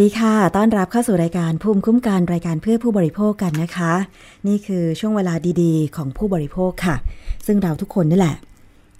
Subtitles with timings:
[0.00, 3.92] ดีค่ะ ต้อนรับเข้าสู่รายการภูมิคุ้มกันรายการเพื่อผู้บริโภคกันนะคะ
[4.46, 6.96] นี่คือช่วงเวลาดีๆ ของผู้บริโภคค่ะ
[7.46, 8.36] ซึ่งเราทุกคนนี่แหละ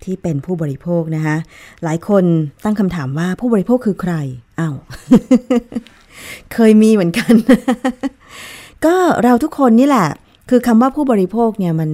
[0.05, 1.37] ที่เป็นผู้บริโภคนะคะ
[1.85, 2.25] หลายคน
[2.65, 4.15] ตั้งคำถามว่าผู้บริโภคคือใคร
[4.61, 4.77] อ้าว
[6.53, 7.33] เคยมีเหมือนกัน
[8.85, 10.09] ก็เราทุกคนนี่แหละ
[10.51, 11.91] คือคำว่าผู้บริโภคเนี่ยมัน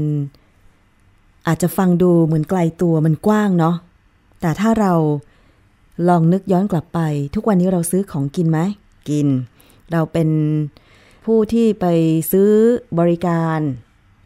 [1.47, 3.75] อาจจะฟังดูเหมือนไกลตัวมันกว้างเนาะ
[4.41, 4.93] แต่ถ้าเรา
[6.09, 7.01] ลองนึกย้อนกลับไป
[7.35, 8.61] ทุกวันนี้เราซื้อของกินไหม
[9.11, 9.27] กิน
[9.93, 10.29] เราเป็น
[11.27, 11.87] ผู้ที่ไป
[12.33, 12.51] ซื้อ
[12.99, 13.59] บริการ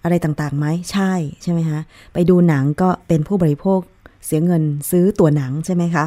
[0.03, 1.81] อะไรต่างๆไหมใช่ใช่ไหมคะ
[2.13, 3.81] ไปดูหนังก็เป็นผู้บริโภค
[4.27, 6.05] เสียเงินซื้อตั๋วหนังใช่ไหมคะ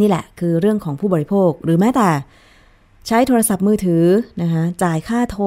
[0.00, 2.08] นี่แหละคือเรื่องของผู้บริโภคหรือแม้แต่
[3.06, 4.04] ใช้โทรศัพท์มือถือ
[4.42, 5.46] นะคะจ่ายค่าโทร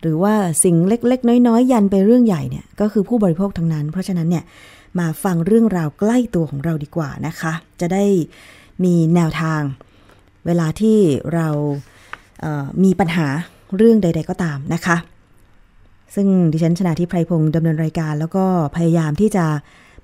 [0.00, 0.34] หรือว่า
[0.64, 4.44] สิ่งเล็กๆ น้อยๆ ยันไปเรื่องใหญ่เนี่ยก็คือผู้บริโภคทั้งนั้น เพราะฉะนั้นเนี่ย
[4.98, 8.04] มาฟังเรื่องราวใกล้ตัวของเราดีกว่านะคะ จะได้
[8.84, 9.60] มีแนวทาง
[10.46, 10.98] เวลาที่
[11.34, 11.48] เรา
[12.84, 13.26] มีปัญหา
[13.76, 14.96] เรื่องใด ๆก็ตามนะคะ
[16.14, 18.44] ซึ่งดิฉันชนะทิพไพรพงศ์ดำเนินรายการ แล้วก็
[18.76, 19.46] พยายามที่จะ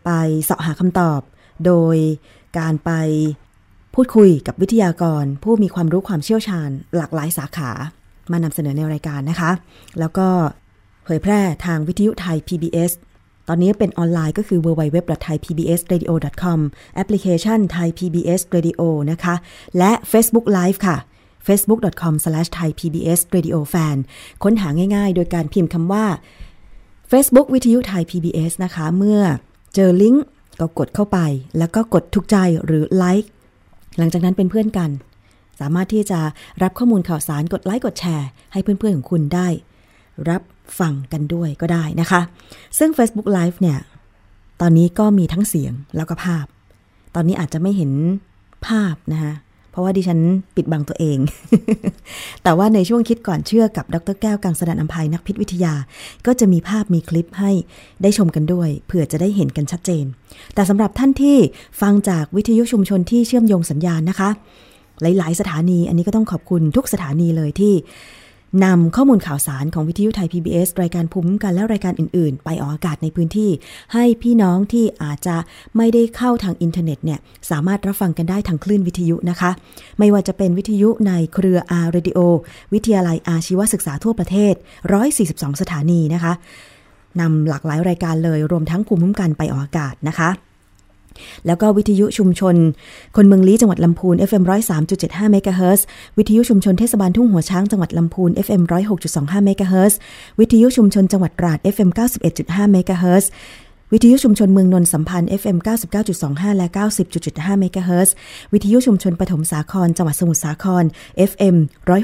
[0.05, 0.11] ไป
[0.45, 1.21] เสาะหาคำตอบ
[1.67, 1.97] โดย
[2.59, 2.91] การไป
[3.95, 7.71] พูดคุยกับวิทยากร ผู้มีความรู้ความเชี่ยวชาญ หลากหลายสาขา
[8.33, 9.51] มานำเสนอในรายการนะคะ
[10.01, 10.29] แล้วก็
[11.05, 12.91] เผยแพร่ทางวิทยุไทย PBS
[13.49, 16.59] ตอนนี้เป็นออนไลน์ก็คือ www.thaipbsradio.com
[16.95, 19.35] แอปพลิเคชัน Thai PBS Radio นะคะ
[19.79, 20.97] และ Facebook Live ค่ะ
[21.47, 23.97] facebook.com/thaipbsradiofan
[24.43, 26.07] ค้นหาง่ายๆ โดยการพิมพ์คำว่า
[27.11, 29.21] Facebook วิทยุไทย PBS นะคะ เมื่อ
[29.75, 30.25] เจอลิงก์
[30.61, 31.19] ก็กดเข้าไป
[31.59, 33.31] แล้วก็กดถูกใจหรือไลค์
[33.99, 34.91] หลังจากนั้นเป็นเพื่อนกัน
[35.61, 36.21] สามารถที่จะ
[36.63, 39.49] รับข้อมูลข่าวสารกดไลค์กดแชร์ ให้เพื่อนๆของคุณได้
[40.29, 40.43] รับ
[40.79, 42.21] ฟังกันด้วยก็ได้นะคะ
[42.79, 43.79] ซึ่ง Facebook Live เนี่ย
[44.61, 46.47] ตอนนี้ก็มีทั้งเสียงแล้วก็ภาพ
[47.15, 47.93] ตอนนี้อาจจะไม่เห็น
[48.67, 49.35] ภาพนะคะ
[49.71, 50.21] เพราะว่าดิฉัน
[50.57, 51.19] ปิดบังตัวเอง
[52.43, 55.75] แต่ว่าในช่วงคิดก่อนเชื่อกับดรแก้วกังสดานอัมภัยนักพิษวิทยา
[56.27, 57.51] ก็จะมีภาพมีคลิปให้
[58.03, 60.05] ได้ชมกันด้วย เผื่อจะได้เห็นกันชัดเจน
[60.55, 61.37] แต่สำหรับท่านที่
[61.81, 64.31] ฟังจากวิทยุชุมชนที่เชื่อมโยงสัญญาณนะคะ
[65.03, 67.75] หลาย ๆ สถานี อันนี้ก็ต้องขอบคุณทุกสถานีเลยที่
[68.65, 73.51] นำข้อมูลข่าวสารของวิทยุไทย PBS รายการภูมิคุ้มกันและรายการอื่น ๆ ไปออกอากาศในพื้นที่
[73.93, 75.37] ให้พี่น้องที่อาจจะ
[75.77, 77.19] ไม่ได้เข้าทางอินเทอร์เน็ตเนี่ย
[77.51, 79.51] สามารถรับฟังกันได้ทางคลื่นวิทยุนะคะ
[79.99, 82.19] ไม่ว่าจะเป็นวิทยุในเครือ R-Radio
[82.73, 84.55] วิทยาลัยอาชีวศึกษาทั่วประเทศ
[85.07, 86.33] 142 สถานีนะคะ
[87.21, 90.29] นำหลากหลายรายการเลยรวมทั้งภูมิคุ้มกันไปออกอากาศนะคะ
[91.47, 92.57] แล้วก็วิทยุชุมชน
[93.17, 94.43] คนเมืองลี้จังหวัดลำพูน FM
[94.87, 95.85] 103.75เมกะเฮิรตซ์
[96.19, 98.63] วิทยุชุมชนเทศบาลทุ่งหัวช้างจังหวัดลำพูน FM
[99.05, 99.99] 106.25เมกะเฮิรตซ์
[100.41, 101.91] วิทยุชุมชนจังหวัดตราด FM
[102.31, 103.31] 91.5เมกะเฮิรตซ์
[103.93, 105.57] วิทยุชุมชนเมืองนนท์สัมพันธ์ FM
[106.09, 106.67] 99.25 และ
[107.15, 108.13] 90.75 เมกะเฮิรตซ์
[108.53, 110.85] วิทยุชุมชนปฐมสาคร จังหวัดสมุทรสาคร
[111.31, 111.57] FM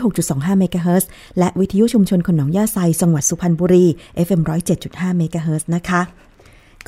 [0.06, 3.86] 106.25 เมกะเฮิรตซ์และวิทยุชุมชนคนหนองย่าไซ จังหวัดสุพรรณบุรี
[4.26, 4.40] FM
[4.80, 6.00] 107.5 เมกะเฮิร์นะคะ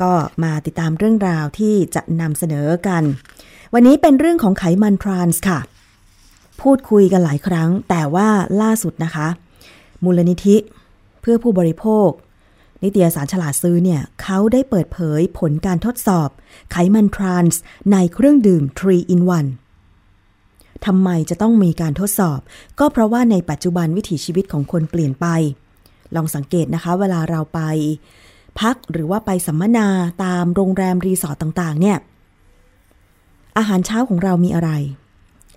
[0.02, 0.12] ก็
[0.44, 3.02] มาติดตามเรื่องราวที่จะนำเสนอกัน
[3.74, 5.58] วันนี้เป็นเรื่องของไขมันทรานส์ค่ะ
[6.60, 8.28] พูดคุยกันหลายครั้ง แต่ว่า
[8.62, 9.28] ล่าสุดนะคะ
[10.04, 10.56] มูลนิธิ
[11.20, 12.08] เพื่อผู้บริโภค
[12.82, 16.28] นิตยสารฉลาดซื้อเนี่ยเขาได้เปิดเผยผลการทดสอบ
[16.72, 17.60] ไขมันทรานส์
[17.92, 22.40] ในเครื่องดื่ม 3 in 1ทำไมจะต้องมีการทดสอบ
[22.78, 25.26] ก็เพราะว่าในปัจจุบันวิถีชีวิตของคนเปลี่ยนไป
[26.14, 27.60] ลองสังเกตนะคะ เวลาเราไป
[28.60, 29.86] พักหรือว่าไปสัมมนา
[30.24, 31.98] ตามโรงแรมรีสอร์ทต่างๆ เนี่ย
[33.58, 34.70] อาหารเช้าของเรามีอะไร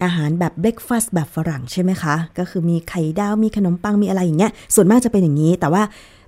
[0.03, 5.83] อาหารแบบเบรกฟาสต์แบบฝรั่งใช่ไหมคะ ก็คือมีไข่ดาว มีขนมปัง มีอะไรอย่างเงี้ย ส่วนมากจะเป็นอย่างนี้ แต่ว่า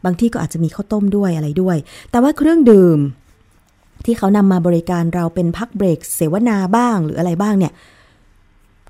[0.06, 1.78] บางที่ก็อาจจะมีข้าวต้มด้วยอะไรด้วย
[2.12, 3.00] แต่ว่าเครื่องดื่ม
[4.06, 7.74] ที่เขานำมาบริการเราเป็นพักเบรก เสวนาบ้างหรืออะไรบ้างเนี่ย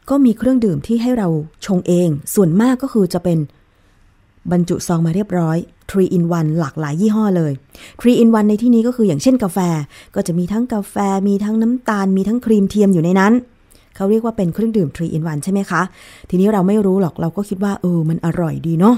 [0.09, 1.27] ก็มีเครื่องดื่มที่ให้เรา
[1.65, 3.37] ชงเอง ส่วนมากก็คือจะเป็น
[4.51, 5.57] บรรจุซองมาเรียบร้อย
[5.89, 7.51] 3 in 1 หลากหลายยี่ห้อเลย
[8.01, 9.59] 3 in 1 ในที่นี้ก็คืออย่างเช่นกาแฟ
[10.15, 10.95] ก็จะมีทั้งกาแฟ
[11.27, 13.33] มีทั้งน้ำตาล มีทั้งครีมเทียมอยู่ในนั้น
[13.95, 15.81] เขาเรียกว่าเป็นเครื่องดื่ม3 in 1 ใช่ไหมคะ
[16.29, 18.95] ทีนี้เราไม่รู้หรอกเราก็คิดว่าเออมันอร่อยดีเนาะ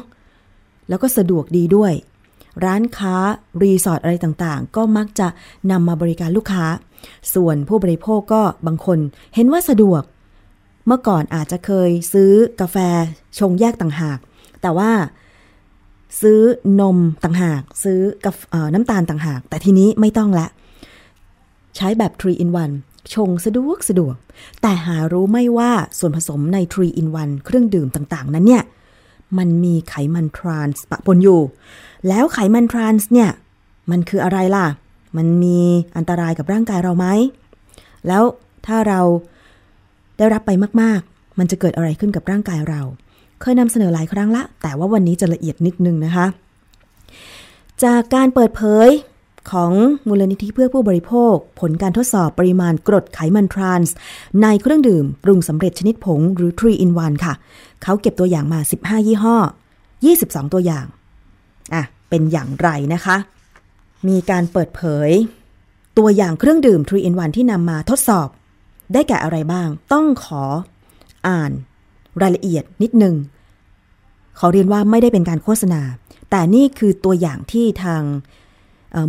[0.90, 1.94] แล้วก็สะดวกดีด้วย
[2.66, 3.16] ร้านค้า
[3.62, 5.28] รีสอร์ทอะไรต่างๆ ก็มักจะ
[5.72, 6.66] นำมาบริการลูกค้า
[7.34, 9.00] ส่วนผู้บริโภคก็บางคน
[9.36, 10.02] เห็นว่าสะดวก
[10.88, 12.78] เมื่อก่อนอาจจะเคยซื้อกาแฟ
[13.40, 14.20] ชงแยกต่างหาก
[14.62, 14.92] แต่ว่า
[16.22, 16.40] ซื้อ
[16.80, 18.36] นมต่างหาก ซื้อกับ
[18.74, 20.48] น้ำตาลต่างหาก แต่ทีนี้ไม่ต้องละ
[21.76, 22.50] ใช้แบบ 3 in
[22.82, 24.16] 1 ชงสะดวกสะดวก
[24.62, 28.64] แต่หารู้ไม่ว่าส่วนผสมใน 3 in 1 เครื่องดื่มต่างๆ นั้นเนี่ย
[29.38, 31.42] มันมีไขมันทรานส์ปะปนอยู่
[32.08, 33.30] แล้วไขมันทรานส์เนี่ย
[33.92, 34.68] มันคืออะไรล่ะ
[35.18, 35.60] มันมี
[35.98, 37.08] อันตรายกับร่างกายเราไหม
[38.08, 38.24] แล้ว
[38.66, 39.02] ถ้าเรา
[40.18, 42.82] ได้รับไปมากๆ มันจะเกิดอะไรขึ้นกับร่างกายเรา
[43.42, 46.26] เคยนำเสนอหลายครั้งละ แต่ว่าวันนี้จะละเอียดนิดนึงนะคะ
[47.84, 48.90] จากการเปิดเผย
[49.52, 49.72] ของ
[50.08, 53.96] มูลนิธิเพื่อผู้บริโภค ผลการทดสอบปริมาณกรดไขมันทรานส์
[54.42, 57.34] ในเครื่องดื่มปรุงสำเร็จชนิดผงหรือ 3 in 1 ค่ะ
[57.84, 59.38] เขาเก็บตัวอย่างมา 15 ยี่ห้อ
[59.96, 60.86] 22 ตัวอย่าง
[61.74, 63.18] อะ เป็นอย่างไรนะคะ
[64.08, 65.10] มีการเปิดเผย
[65.98, 68.28] ตัวอย่างเครื่องดื่ม 3 in 1 ที่นำมาทดสอบ
[68.94, 70.44] ได้แก่อะไรบ้าง ต้องขอ
[71.28, 71.52] อ่าน
[72.22, 73.16] รายละเอียดนิดนึง
[74.40, 75.82] ขอเรียนว่าไม่ได้เป็นการโฆษณา
[76.30, 78.04] แต่นี่คือตัวอย่างที่ทาง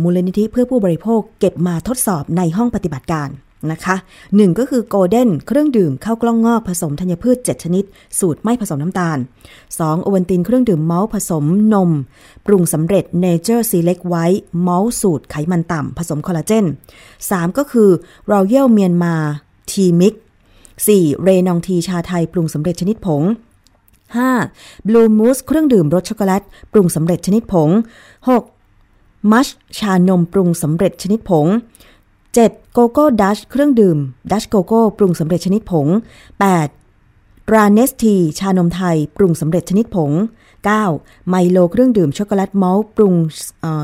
[0.03, 3.29] มูลนิธิเพื่อผู้บริโภคเก็บมาทดสอบในห้องปฏิบัติการ
[3.71, 3.95] นะคะ
[4.35, 7.83] หนึ่งก็คือโกลเด้นเครื่องดื่มข้าวกล้องงอกผสมธัญพืช 7 ชนิด
[8.19, 9.17] สูตรไม่ผสมน้ำตาล
[9.61, 10.03] 2.
[10.03, 11.91] โอวัลตินเครื่องดื่มมอลต์ผสมนม
[12.45, 16.65] ปรุงสำเร็จ Nature Select White เมาส์สูตรไขมันต่ำผสมคอลลาเจน
[17.11, 17.57] 3.
[17.57, 17.89] ก็คือ
[18.31, 19.23] Royal Myanmar
[19.69, 20.13] Tea Mix
[20.77, 21.23] 4.
[21.23, 23.23] Ranong Tea ชาไทยปรุงสำเร็จชนิดผง
[24.25, 24.87] 5.
[24.87, 27.69] Blue Mousse เครื่องดื่มรสช็อกโกแลตปรุงสำเร็จชนิดผง
[28.49, 29.31] 6.
[29.31, 29.47] มัท
[29.77, 31.47] ฉะนมปรุงสำเร็จชนิดผง
[32.09, 32.73] 7.
[32.73, 33.97] โกโก้ดัชเครื่องดื่ม
[34.31, 35.87] ดัชโกโก้ปรุงสำเร็จชนิดผง
[36.69, 37.53] 8.
[37.53, 40.11] Ranong Tea ชานมไทยปรุงสำเร็จชนิดผง
[40.69, 41.29] 9.
[41.29, 43.13] ไมโลเครื่องดื่มช็อกโกแลตมอลต์ปรุง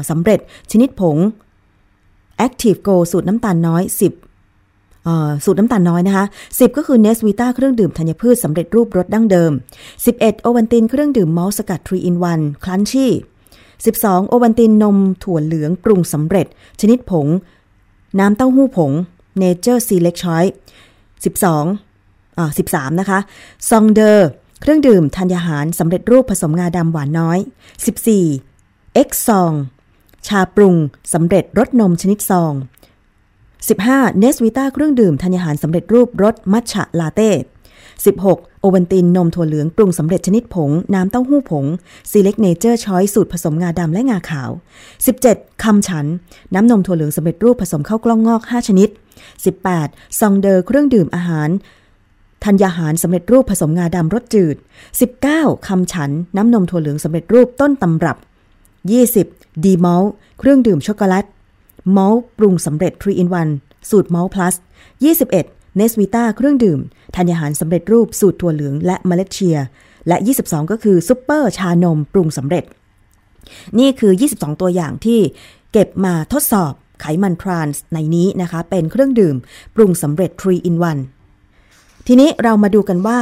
[0.10, 0.40] สำเร็จ
[0.72, 1.18] ชนิดผง
[2.46, 4.29] Active Go สูตรน้ำตาลน้อย 10
[5.44, 9.52] สูตรน้ำตาลน้อยนะคะ 10 ก็คือ Nesvita เครื่องดื่มธัญพืชสำเร็จรูปรสดั้งเดิม
[9.98, 13.12] 11 โอวัลตินเครื่องดื่มมอลต์สกัด3 in 1 Crunchy
[13.70, 16.48] 12 โอวัลตินนมถั่วเหลืองปรุงสำเร็จ
[16.82, 17.28] ชนิดผง
[18.20, 18.92] น้ำเต้าหู้ผง
[19.42, 20.52] Nature Select Choice
[21.24, 23.20] 12อ่า13 นะคะ
[23.70, 24.30] ซองเดอร์
[24.62, 27.40] เครื่องดื่มธัญญาหารสำเร็จรูปผสมงาดำหวานน้อย
[28.18, 29.54] 14เอ็กซอง
[30.28, 30.76] ชาปรุง
[31.14, 32.54] สำเร็จรสนมชนิดซอง
[33.68, 34.20] 15.
[34.20, 37.32] เนสวิต้าเครื่องดื่มธัญญาหารสำเร็จรูปรสมัชฉะลาเต้
[37.96, 38.60] 16.
[38.62, 41.66] โอวัลตินนมถั่วเหลืองปรุงสำเร็จชนิดผง น้ำเต้าหู้ผง
[42.12, 44.50] Select Nature Choice สูตรผสมงาดำและงาขาว
[45.06, 45.64] 17.
[45.64, 46.06] คำฉัน
[46.54, 48.90] น้ำนมถั่วเหลืองสำเร็จรูปผสมข้าวกล้องงอก 5 ชนิด
[49.54, 50.20] 18.
[50.20, 51.50] ซองเดอร์เครื่องดื่มอาหาร
[52.44, 54.56] ธัญญาหารสำเร็จรูปผสมงาดำรสจืด
[55.12, 55.68] 19.
[55.68, 58.18] คำฉัน น้ำนมถั่วเหลืองสำเร็จรูปต้นตำรับ
[58.90, 59.64] 20.
[59.64, 60.06] ดีมอล
[60.40, 61.26] เครื่องดื่มช็อกโกแลต
[61.96, 64.56] มอลปรุงสำเร็จ 3 in 1 สูตรมอล plus
[65.16, 66.80] 21เนสวิต้าเครื่องดื่ม
[67.16, 69.58] ธัญญาหารสำเร็จรูปสูตรถั่วเหลืองและเมล็ดเชีย
[70.08, 72.64] และ 22 ก็คือซุปเปอร์ชานมปรุงสำเร็จ
[73.80, 75.20] นี่คือ 22 ตัวอย่างที่
[75.72, 79.36] เก็บมาทดสอบไขมันทรานส์ในนี้นะคะ เป็นเครื่องดื่ม
[79.76, 80.76] ปรุงสำเร็จ 3 in
[81.42, 83.20] 1 ทีนี้เรามาดูกันว่า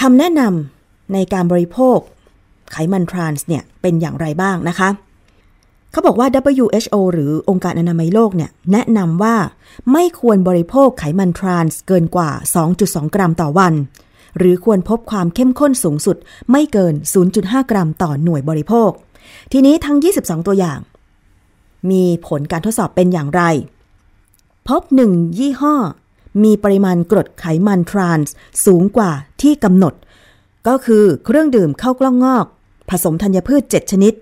[0.00, 1.98] คำแนะนำในการบริโภค
[2.72, 4.88] ไขมันทรานส์เนี่ยเป็นอย่างไรบ้างนะคะ
[5.94, 9.36] เขาบอกว่า WHO หรือองค์การอนามัยโลกเนี่ยแนะนำว่า
[9.92, 12.30] ไม่ควรบริโภคไขมันทรานส์เกินกว่า
[12.72, 13.74] 2.2 กรัมต่อวัน
[14.38, 16.16] หรือควรพบความเข้มข้นสูงสุด
[16.50, 16.94] ไม่เกิน
[17.32, 18.90] 0.5 กรัมต่อหน่วยบริโภค
[19.52, 20.78] ทีนี้ทั้ง 22 ตัวอย่าง
[21.90, 23.42] มีผลการทดสอบเป็นอย่างไร
[24.68, 25.74] พบหนึ่งยี่ห้อ
[26.44, 28.34] มีปริมาณกรดไขมันทรานส์
[28.66, 29.10] สูงกว่า
[29.42, 29.94] ที่กำหนด
[30.68, 32.46] ก็คือเครื่องดื่มข้าวกล้องงอก
[32.90, 34.14] ผสมธัญพืช 7 ชนิด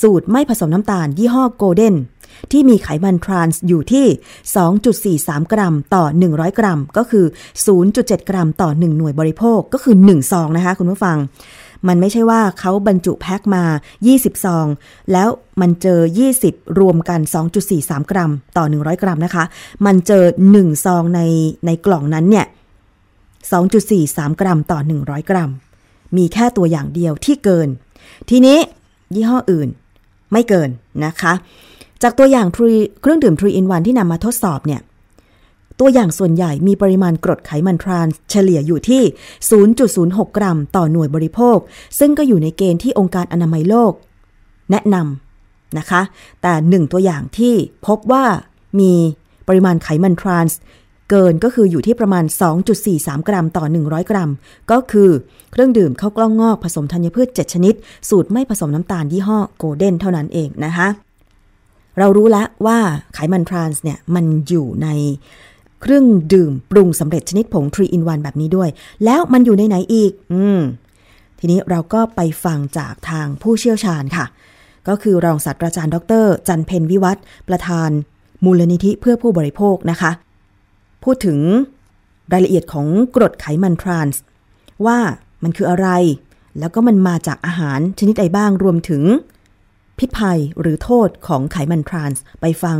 [0.00, 1.96] สูตรไม่ผสมน้ำตาลยี่ห้อโกลเด้น
[2.52, 4.06] ที่มีไขมันทรานส์อยู่ที่
[5.24, 7.26] 2.43 กรัมต่อ 100 กรัม ก็คือ
[7.76, 11.18] 0.7 กรัมต่อ 1 หน่วยบริโภคก็คือ1ซองนะคะคุณผู้ฟัง
[11.88, 13.64] มันไม่ใช่ว่าเขาบรรจุแพ็คมา
[14.04, 14.66] 20 ซอง
[15.12, 15.28] แล้ว
[15.60, 16.00] มันเจอ
[16.38, 17.20] 20 รวมกัน
[17.66, 19.44] 2.43 กรัม ต่อ 100 กรัมนะคะ
[19.86, 21.20] มันเจอ 1 ซองใน
[21.66, 22.46] ในกล่องนั้นเนี่ย
[23.62, 25.50] 2.43 กรัมต่อ 100 กรัม
[26.16, 27.68] มีแค่ตัวอย่างเดียวที่เกิน
[28.30, 28.58] ทีนี้
[29.14, 29.68] ยี่ห้ออื่น
[30.32, 30.70] ไม่เกิน
[31.04, 31.32] นะคะ
[32.02, 34.80] จากตัวอย่างเครื่องดื่ม 3 in 1 ที่นำมาทดสอบเนี่ย
[35.80, 39.02] ตัวอย่างส่วนใหญ่มีปริมาณกรดไขมันทรานส์เฉลี่ยอยู่ที่
[39.70, 41.58] 0.06 กรัม ต่อหน่วยบริโภค
[41.98, 43.92] ซึ่งก็อยู่ในเกณฑ์ที่องค์การอนามัยโลก
[44.70, 46.02] แนะนำนะคะ
[46.42, 47.54] แต่หนึ่งตัวอย่างที่
[47.86, 48.24] พบว่า
[48.80, 48.92] มี
[49.48, 50.58] ปริมาณไขมันทรานส์
[51.10, 52.24] เกินก็คืออยู่ที่ประมาณ
[52.76, 54.30] 2.43 กรัมต่อ 100 กรัม
[54.70, 55.10] ก็คือ
[55.52, 57.74] เครื่องดื่มข้าวกล้องงอกผสมธัญพืช 7 ชนิด
[58.08, 60.88] สูตรไม่ผสมน้ำตาลยี่ห้อโกลเด้นเท่านั้นเองนะคะ
[61.98, 62.78] เรารู้แล้วว่า
[63.14, 64.88] ไขมันทรานส์เนี่ยมันอยู่ใน
[65.82, 68.68] เครื่องดื่มปรุงสำเร็จชนิดผง3 in 1แบบนี้ด้วย
[69.04, 70.60] แล้วมันอยู่ในไหนอีก อืม
[71.38, 74.26] ทีนี้เราก็ไปฟังจากทางผู้เชี่ยวชาญค่ะ
[74.88, 77.16] ก็คือรองศาสตราจารย์ดร จันเพนวิวัฒ
[77.48, 77.90] ประธาน
[78.44, 80.10] มูลนิธิเพื่อผู้บริโภคนะคะ
[81.10, 81.42] พูดถึง
[82.32, 84.22] รายละเอียดของกรดไขมันทรานส์
[84.86, 84.98] ว่า
[85.42, 85.88] มันคืออะไร
[86.58, 89.02] แล้วก็มันมาจากอาหารชนิดใดบ้างรวมถึง
[89.98, 92.78] พิษภัยหรือโทษของไขมันทรานส์ไปฟัง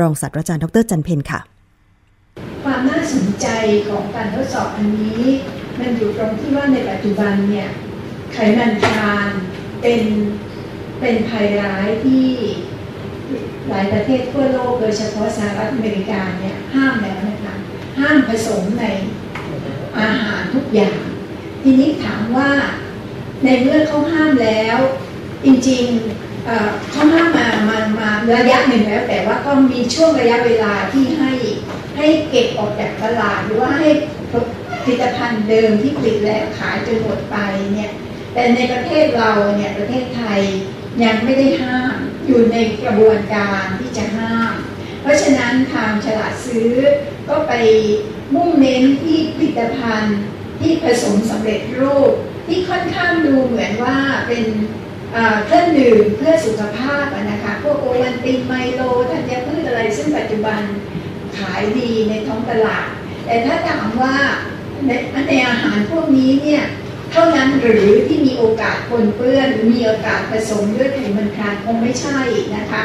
[0.00, 1.40] รองศาสตราจารย์ดรจันเพนค่ะ
[2.64, 3.46] ความน่าสนใจ
[3.88, 5.22] ของการทดสอบอันนี้
[5.78, 7.68] มันอยู่ตรงที่ว่าในปัจจุบันเนี่ย
[8.32, 9.28] ไขมันทราน
[9.82, 10.00] เป็น
[11.00, 12.24] เป็นภัยร้ายที่
[13.68, 17.54] หลายประเทศทั่วโลกโดยเฉพาะสหรัฐอเมริกาเนี่ยห้ามแล้วนะคะ
[17.98, 18.84] ห้ามผสมใน
[19.98, 20.98] อาหารทุกอย่าง
[21.62, 22.50] ทีนี้ถามว่า
[23.44, 24.78] ในเมื่อเขาห้ามแล้ว
[25.44, 31.32] จริงๆเขาห้ามมามามาระยะหนึ่งแล้ว แต่ว่าก็มีช่วงระยะเวลาที่ให้
[31.96, 33.88] ให้เก็บออกจากตลาดหรือว่าให้
[34.84, 37.36] ผลิตภัณฑ์เดิมที่ผลิตแล้วขายจนหมดไป
[37.74, 37.92] เนี่ย
[38.32, 40.40] แต่ในประเทศเราเนี่ยประเทศไทย
[41.02, 44.52] ยังไม่ได้ห้ามอยู่ในกระบวนการที่จะห้าม
[45.08, 46.72] ราะฉะนั้นทางฉลาดซื้อ
[47.28, 47.52] ก็ไป
[48.34, 50.18] มุ่งเน้นที่ผลิตภัณฑ์
[50.60, 52.12] ที่ผสมสำเร็จรูป
[52.46, 53.98] ที่ค่อนข้างดูเหมือนว่า
[54.28, 54.44] เป็น
[55.46, 60.60] เครื่องดื่มเพื่อสุขภาพนะคะพวกโอวัลตินไมโลธัญพืชอะไรซึ่งปัจจุบัน
[61.38, 62.86] ขายดีในท้องตลาด
[63.26, 64.16] แต่ถ้าถามว่า
[64.86, 64.90] ใน
[65.28, 66.64] ในอาหารพวกนี้เนี่ย
[67.12, 72.18] เท่านั้นหรือที่มีโอกาสปนเปื้อนหรือมีโอกาสผสมด้วยไขมันทรานส์คงไม่ใช่
[72.56, 72.82] นะคะ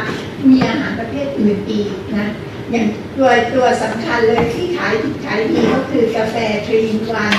[0.49, 2.27] มีอาหารประเภทอื่นอีกนะ
[2.71, 2.85] อย่าง
[3.17, 4.93] ตัวตัวสำคัญเลยที่ขาย
[5.25, 6.35] ขายดีก็คือกาแฟ
[6.65, 7.37] three in one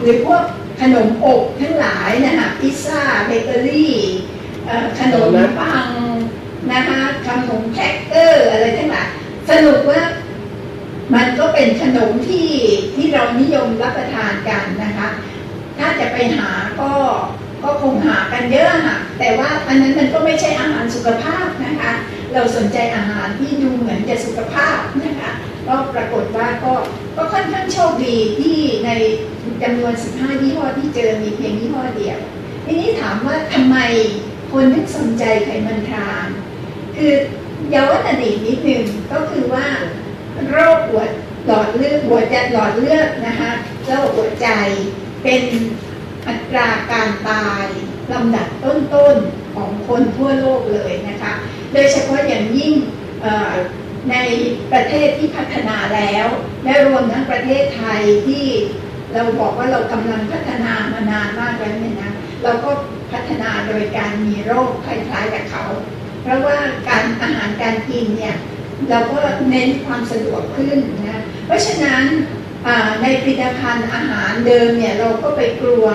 [0.00, 0.42] หรือพวก
[0.80, 3.94] ขนมอบทั้งหลายนะคะพิซซ่าเบเกอรี่
[5.00, 5.30] ขนม
[5.60, 5.88] ปัง
[6.72, 9.08] นะคะขนมแครกเกอร์อะไรทั้งหลาย
[9.48, 10.02] สรุปว่า
[11.14, 12.48] มันก็เป็นขนมที่
[12.94, 15.08] ที่เรานิยมรับประทานกันนะคะ
[15.78, 16.92] ถ้าจะไปหาก็
[17.62, 21.92] ก็คงหากันเยอะค่ะแต่ว่าอันนั้นมันก็ไม่ใช่อาหารสุขภาพนะคะ
[22.34, 25.32] เราสนใจอาหารที่ดูเหมือนจะสุขภาพนะคะ
[25.66, 26.72] ก็ปรากฏว่าก็
[27.16, 28.90] ก็ค่อนข้างโชคดีที่ใน
[29.62, 32.18] จำนวน 15 ยี่ห้อที่เจอมีเพียงยี่ห้อเดียว
[32.66, 33.76] ทีนี้ถามว่าทำไม
[34.52, 36.28] คนถึงสนใจไขมันทราน
[36.96, 37.12] คือ
[37.74, 39.66] ย้อนอดีตนิดนึงก็คือว่า
[40.50, 41.04] โรคหัว
[41.46, 43.52] หลอดเลือดหัวใจหลอดเลือดนะคะ
[43.86, 44.48] โรคหัวใจ
[45.22, 45.42] เป็น
[46.28, 47.64] อัตราการตาย
[48.12, 51.32] ลำดับต้นๆ ของคนทั่วโลกเลยนะคะ
[51.72, 52.72] โดยเฉพาะอย่างยิ่ง
[54.10, 54.16] ใน
[54.72, 56.26] ประเทศที่พัฒนาแล้ว
[56.64, 58.44] และรวมทั้งประเทศไทยที่
[59.14, 62.70] เราบอกว่าเรากำลังพัฒนามานานมากแล้วเนี่ยนะเราก็
[63.12, 65.64] พัฒนาโดยการมีโรคคล้ายๆกับเขา
[66.22, 66.58] เพราะว่า
[66.88, 68.36] การอาหารการกินเนี่ย
[68.90, 69.20] เราก็
[69.50, 72.02] เน้นความสะดวกขึ้นนะเพราะฉะนั้น
[73.02, 75.86] ในผลิตภัณฑ์อาหารเดิมเนี่ยเราก็ไปกลัว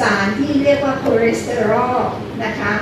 [0.00, 1.98] สารที่เรียกว่าคอเลสเตอรอล
[2.44, 2.74] นะคะ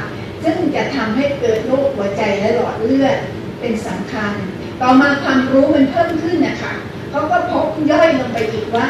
[0.44, 3.16] ซึ่งจะทำให้เกิดโรคหัวใจและหลอดเลือด
[3.60, 4.32] เป็นสำคัญ
[4.80, 6.74] ต่อมาความรู้มันเพิ่มขึ้นนะคะ
[7.10, 8.88] เขาก็พบย่อยลงไปอีกว่า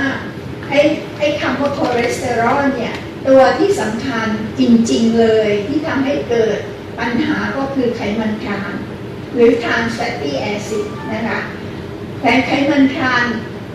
[0.69, 0.81] ไอ้
[1.19, 2.95] ไอ้คำว่าคอเลสเตอรอลเนี่ย
[3.29, 4.29] ตัวที่สำคัญ
[4.61, 6.59] จริงๆเลยที่ทำให้เกิด
[6.99, 8.75] ปัญหาก็คือไขมันทราน
[9.35, 11.41] หรือ trans fatty acid นะคะ
[12.23, 13.25] แต่ไขมันทราน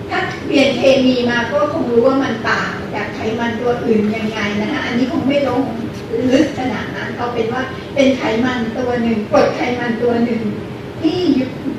[0.10, 5.62] ถ้าเรียนเคมีมาก็คงรู้ว่ามันต่างจากไขมันตัวอื่นยังไงนะคะอันนี้คงไม่ลง
[6.32, 7.64] ลึกขนาดนั้นเอาเป็นว่า
[7.96, 10.42] เป็นไขมันตัวหนึ่งกรดไขมันตัวหนึ่ง
[11.02, 11.22] ที่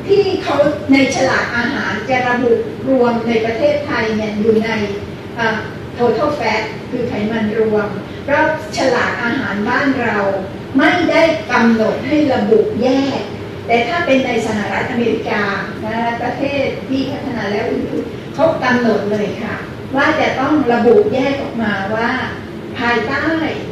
[0.09, 0.57] ที่เขา
[0.93, 2.53] ในฉลากอาหารจะระบุ
[2.89, 4.71] รวมในประเทศไทยเนี่ยอยู่ใน
[5.97, 7.89] total fat คือไขมันรวม
[8.25, 8.45] เพราะ
[8.77, 10.17] ฉลากอาหารบ้านเรา
[10.79, 13.21] ไม่ได้กำหนดให้ระบุแยก
[13.67, 15.43] แต่ถ้าเป็นในสหรัฐอเมริกา
[15.85, 19.55] นะประเทศที่พัฒนาแล้วอื่นๆ เขากำหนดเลยค่ะ
[19.97, 22.11] ว่าจะต้องระบุแยกออกมาว่า
[22.79, 23.25] ภายใต้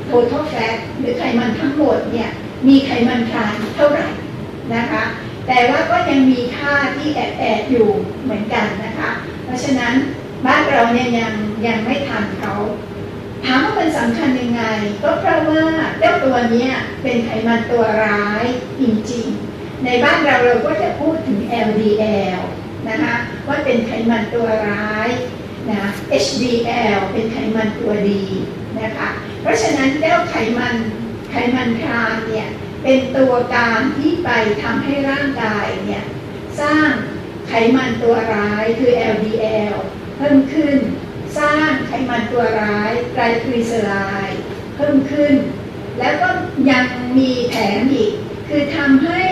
[0.08, 2.30] total fat หรือไขมันทั้งหมดเนี่ย
[2.68, 4.08] มีไขมันทรานเท่าไหร่
[4.74, 5.02] นะคะ
[5.46, 7.88] แต่ว่าก็ยังมีค่าที่แอบแอบอยู่
[8.22, 9.10] เหมือนกันนะคะ
[9.44, 9.94] เพราะฉะนั้น
[10.46, 11.32] บ้านเราเนี่ยยัง
[11.66, 12.54] ยังไม่ทันเขา
[13.44, 14.62] ถามว่ามันสำคัญยังไง
[15.02, 15.64] ก็เพราะว่า
[15.98, 16.68] เจ้าตัวนี้
[17.02, 18.44] เป็นไขมันตัวร้าย
[18.80, 18.82] จ
[19.12, 22.42] ริงๆ ในบ้านเราเราก็จะพูดถึง LDL
[22.90, 23.14] นะคะ
[23.48, 25.10] ว่าเป็นไขมันตัวร้าย
[25.70, 25.82] นะ
[26.24, 28.24] HDL เป็นไขมันตัวดี
[28.80, 29.08] นะคะ
[29.40, 30.74] เพราะฉะนั้นเจ้าไขมัน
[31.30, 32.48] ไขมันทรานเนี่ย
[32.82, 34.30] เป็นตัวการที่ไป
[34.62, 36.04] ทำให้ร่างกายเนี่ย
[36.60, 36.90] สร้าง
[37.48, 39.76] ไขมันตัวร้ายคือ LDL
[40.16, 40.76] เพิ่มขึ้น
[41.38, 43.94] สร้างไขมันตัวร้ายไตรกลีเซอไร
[44.30, 44.40] ด์
[44.76, 45.34] เพิ่มขึ้น
[45.98, 46.28] แล้วก็
[46.70, 46.84] ยัง
[47.18, 48.12] มีแถมอีก
[48.48, 49.22] คือทำให้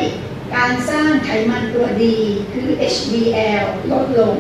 [0.54, 2.16] การสร้างไขมันตัวดี
[2.52, 4.36] คือ HDL ลดลง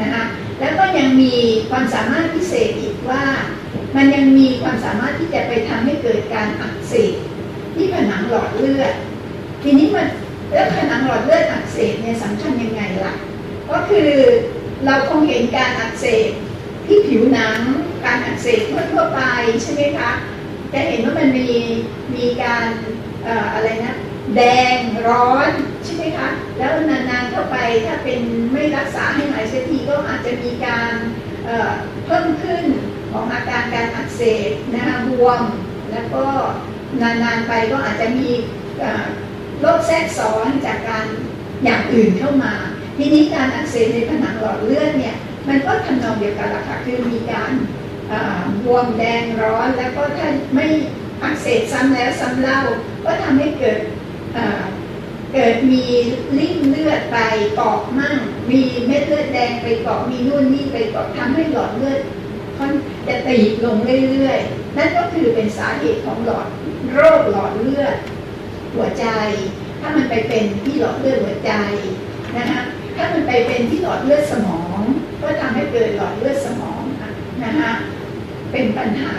[0.00, 0.24] นะคะ
[0.60, 1.34] แล้วก็ยังมี
[1.70, 3.24] ความสามารถพิเศษอีกว่า
[3.96, 7.14] มันยังมีความสามารถที่จะไปทำให้เกิดการอักเสบ
[7.74, 8.92] ที่ผนังหลอดเลือด
[9.62, 10.06] ทีนี้มัน
[10.52, 13.14] แล้วผนังหลอดเลือดอักเสบเนี่ยสำคัญยังไงล่ะ
[13.70, 14.10] ก็คือ
[14.84, 16.30] เราคงเห็นการอักเสบ
[16.86, 17.58] ที่ผิวหนัง
[18.04, 18.60] การอักเสบ
[18.92, 19.20] ทั่วไป
[19.62, 20.10] ใช่ไหมคะ
[20.72, 21.48] จะเห็นว่ามันมี
[22.14, 22.66] มีการ
[23.26, 23.96] อออะไรนะ
[24.34, 24.40] แด
[24.74, 25.50] งร้อน
[25.84, 28.20] ใช่ไหมคะ แล้วนานๆเข้าไปถ้าเป็น
[28.52, 30.92] ไม่รักษาให้หายเสียทีก็อาจจะมีการ
[31.46, 32.64] เเพิ่มขึ้น
[33.12, 35.40] ของอาการการอักเสบนะคะบวม
[35.92, 36.24] แล้วก็
[37.02, 38.30] นานๆไปก็อาจจะมี
[39.60, 41.06] โรคแทรกซ้อนจากการ
[41.64, 42.54] อย่างอื่นเข้ามา
[42.96, 45.16] ทีนี้การอักเสบในผนังหลอดเลือดเนี่ย
[45.48, 47.52] มันก็ทำนองเดียวกันละค่ะคือมีการ
[48.64, 50.66] บวมแดงร้อน แล้วก็ถ้าไม่
[51.22, 52.60] อักเสบซ้ำแล้วซ้ำเล่า
[53.04, 53.78] ก็ทำให้เกิด
[55.32, 55.84] เกิดมี
[56.38, 57.18] ริ่มเลือดไป
[57.54, 58.18] เกาะมั่ง
[58.50, 62.00] มีเม็ดเลือดแดงไปเกาะมีนู่นนี่ไปเกาะทำให้หลอดเลือด
[62.56, 62.72] ค่อน
[63.06, 63.76] จะตีบลง
[64.10, 66.46] เรื่อยๆ นั่นก็คือเป็นสาเหตุของหลอด
[66.92, 67.96] โรคหลอดเลือด
[68.74, 69.06] หัวใจ
[69.80, 71.52] ถ้ามันไปเป็นที่หลอดเลือดหัวใจ
[72.36, 72.60] นะคะ
[72.96, 74.80] ถ้ามันไปเป็นที่หลอดเลือดสมอง
[75.22, 76.82] ก็ทำให้เกิดหลอดเลือดสมอง
[77.44, 77.72] นะคะ
[78.52, 79.12] เป็นปัญหา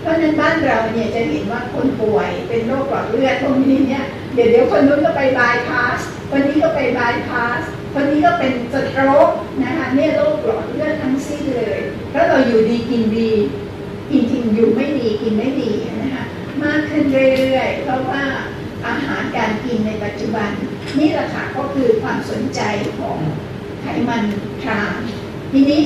[0.00, 7.60] เพราะฉะนั้นบ้านเราเนี่ยจะเห็นว่าคนป่วยเป็นโรคหลอดเลือดพวกนี้เนี่ย เดี๋ยวเดี๋ยวคนนู้นก็ไปบายพาสคนนี้ก็ไปบายพาส
[7.94, 9.30] คนนี้ก็เป็นสโตรก
[9.62, 11.78] นะคะเนี่ยโรคหลอดเลือดทั้งสิ้นเลย
[12.10, 13.30] เพราเราอยู่ดีกินดี
[14.10, 15.70] จริงๆอยู่ไม่ดีกินไม่ดี
[16.02, 16.24] นะคะ
[16.62, 18.24] มากขึ้นเรื่อยๆเพราะว่า
[18.86, 20.50] อาหารการกินในปัจจุบัน
[20.98, 22.60] นี่แหละค่ะก็คือความสนใจ
[22.98, 23.18] ของ
[23.80, 24.24] ไขมัน
[24.62, 24.96] ทราน
[25.52, 25.80] ทีนี้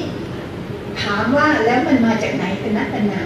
[1.03, 3.25] ถามว่าแล้วมันมาจากไหนเป็นนักหนา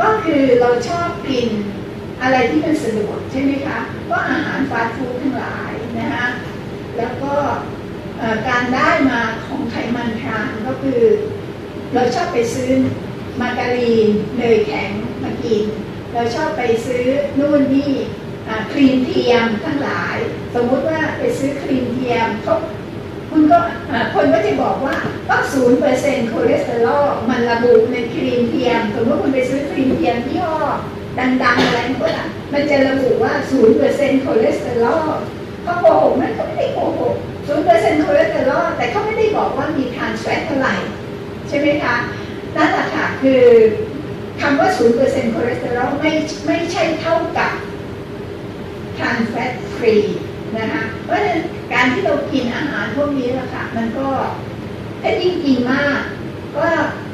[0.00, 1.48] ก็คือเราชอบกิน
[2.22, 3.78] อะไรที่มันสะดวกใช่ไหมคะ
[4.10, 6.26] ก็อาหารฟาสต์ฟู้ดทั้งหลายนะฮะ
[6.98, 7.34] แล้วก็
[8.48, 11.00] การได้มาของไขมันทรานก็คือ
[11.94, 12.70] เราชอบไปซื้อ
[13.40, 14.90] มาการีนเนยแข็ง
[15.22, 15.64] มากิน
[16.12, 17.04] เราชอบไปซื้อ
[17.38, 17.92] นู่นนี่
[18.72, 20.16] ครีมเทียมทั้งหลาย
[20.54, 22.56] สมมุติว่าไปซื้อครีมเทียมเขา
[23.30, 23.58] คุณก็
[24.14, 24.96] คนก็จะบอกว่า
[25.28, 30.60] ต้องศูนย์เปอร์เซ็นต์คอเลสเตอรอลมันระบุในครีมเทียม สมมติคุณไปซื้อครีมเทียมยี่ห้อ
[31.20, 35.08] ดังๆอะไรพวกนั้นมันจะระบุว่าศูนย์เปอร์เซ็นต์คอเลสเตอรอล
[35.62, 37.14] เขาโกหกมันก็ไม่ได้โกหก
[37.46, 40.74] ศูนย์เปอร์เซ็นต์คอเลสเตอรอลแต่เขาไม่ได้บอกว่ามี trans fat เท่าไหร่
[41.48, 41.96] ใช่ไหมคะ
[42.56, 43.42] นั่นแหละค่ะคือ
[44.40, 46.10] คำว่าศูนย์เปอร์เซ็นต์คอเลสเตอรอลไม่
[46.46, 47.52] ไม่ใช่เท่ากับ
[48.98, 49.96] trans fat free
[50.58, 51.40] นะคะเพราะฉะนั้น
[51.72, 54.08] การที่เรากินอาหารพวกนี้ละค่ะมันก็
[55.02, 56.00] ถ้ายิ่งกินมาก
[56.56, 56.66] ก็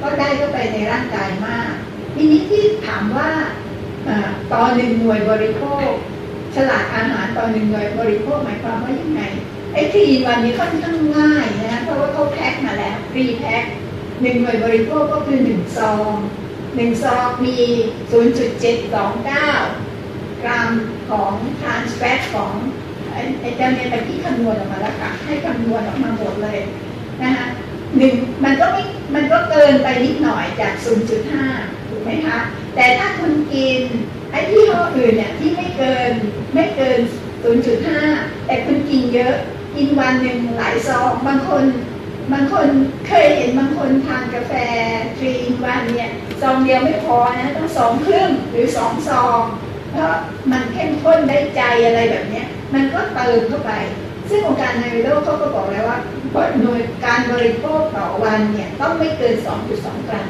[0.02, 1.72] ก็ได้เข้าไปในร่างกายมาก
[2.14, 3.28] ทีนี้ที่ถามว่า
[4.52, 5.90] ต่อหนึ่งหน่วยบริโภค
[6.54, 9.22] ฉลากอาหารต่อหนึ่งหน่วยบริโภคหมายความว่ายังไง
[9.72, 13.64] ไอ้ three in one นี้ค่อนข้างง่ายนะเพราะว่าเขาแพ็คมาแล้ว prepack
[14.22, 16.12] หนึ่งหน่วยบริโภคก็คือหนึ่งซอง
[16.76, 17.56] หนึ่งซองมี
[18.10, 18.92] 0.729
[20.42, 20.70] กรัม
[21.10, 22.52] ของทรานส์แฟตของ
[23.10, 26.58] ไอ้ไอ้เจ้าเนี่ยไปที่คำนวณออกมาแล้วค่ะให้คำนวณออกมาหมดเลย
[27.22, 27.46] นะคะ
[27.98, 28.14] หนึ่ง
[28.44, 28.82] มันก็ไม่
[29.14, 30.72] มันก็เกินไปนิดหน่อยจาก
[31.32, 32.38] 0.5 ถูกไหมคะ
[32.74, 33.80] แต่ถ้าคุณกิน
[34.30, 36.12] ไอ้ที่ห้ออื่นเนี่ยที่ไม่เกิน
[36.54, 36.98] ไม่เกิน
[37.72, 39.34] 0.5 แต่คุณกินเยอะ
[39.76, 41.64] กินวันหนึ่งหลายซองบางคน
[42.32, 42.68] บางคน
[43.06, 44.52] เคยเห็นบางคนทานกาแฟ
[45.18, 46.10] ทรีนวันเนี่ย
[46.42, 49.40] ซองเดียวไม่พอนะต้องสองครึ่งหรือสองซอง
[49.90, 50.14] เพราะ
[50.50, 53.72] มันเข้มข้นได้ใจอะไรแบบเนี้ยมันก็เติมเข้าไป
[54.28, 55.98] ซึ่งองค์การในโลกเขาก็บอกแล้วว่า
[56.62, 59.34] โดยการบริโภคต่อวันเนี่ยต้องไม่เกิน
[59.72, 60.26] 2.2 กรัม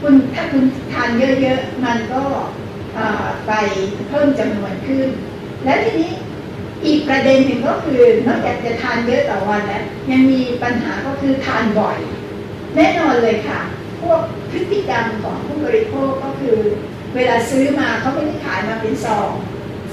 [0.00, 2.22] คุณถ้าคุณทานเยอะๆ มันก็
[3.46, 3.52] ไป
[4.08, 5.08] เพิ่มจำนวนขึ้น
[5.64, 6.12] และทีนี้
[6.86, 11.98] อีกประเด็นหนึ่งก็คือนอกจากจะทานเยอะต่อวันแล้ว ยังมีปัญหาก็คือทานบ่อย
[12.76, 13.60] แน่นอนเลยค่ะ
[14.00, 16.58] พวกพฤติกรรมของผู้บริโภคก็คือ
[17.14, 19.30] เวลาซื้อมาเขาไม่ได้ขายมาเป็นซอง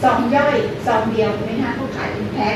[0.02, 2.56] ซองย่อยซองเดียวใช่ไหมคะเขาขายเป็นแพ็ค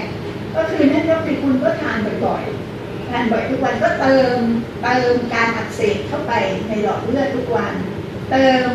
[0.55, 2.68] ก็คือนั่นก็คือคุณก็ทานบ่อยๆ
[3.09, 4.39] ทานบ่อยทุกวันก็เติม
[4.83, 6.33] เติมการอักเสบเข้าไป
[6.67, 7.73] ในหลอดเลือดทุกวัน
[8.31, 8.67] เติม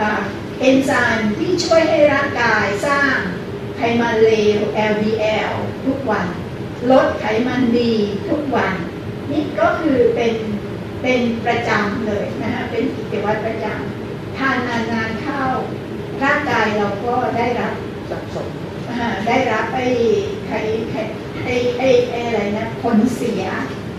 [0.00, 0.22] อ่า
[0.60, 3.16] เอนไซม์ที่ช่วยให้ร่างกายสร้าง
[3.76, 4.60] ไขมันเลว
[4.92, 5.54] LDL
[5.86, 6.26] ทุกวัน
[6.90, 7.92] ลดไขมันดี
[8.28, 8.74] ทุกวัน
[9.30, 10.34] นี่ก็คือเป็น
[11.02, 14.56] เป็นประจำเลยนะคะเป็นกิจวัตรประจำทาน
[14.92, 15.42] นานๆเข้า
[16.22, 17.74] ร่างกายเราก็ได้รับ
[18.10, 18.48] สะสม
[18.90, 19.86] อ่าได้รับไอ้
[20.46, 20.52] ไข
[21.44, 21.88] ไอ้ไอ้
[22.26, 23.44] อะไรนะผลเสีย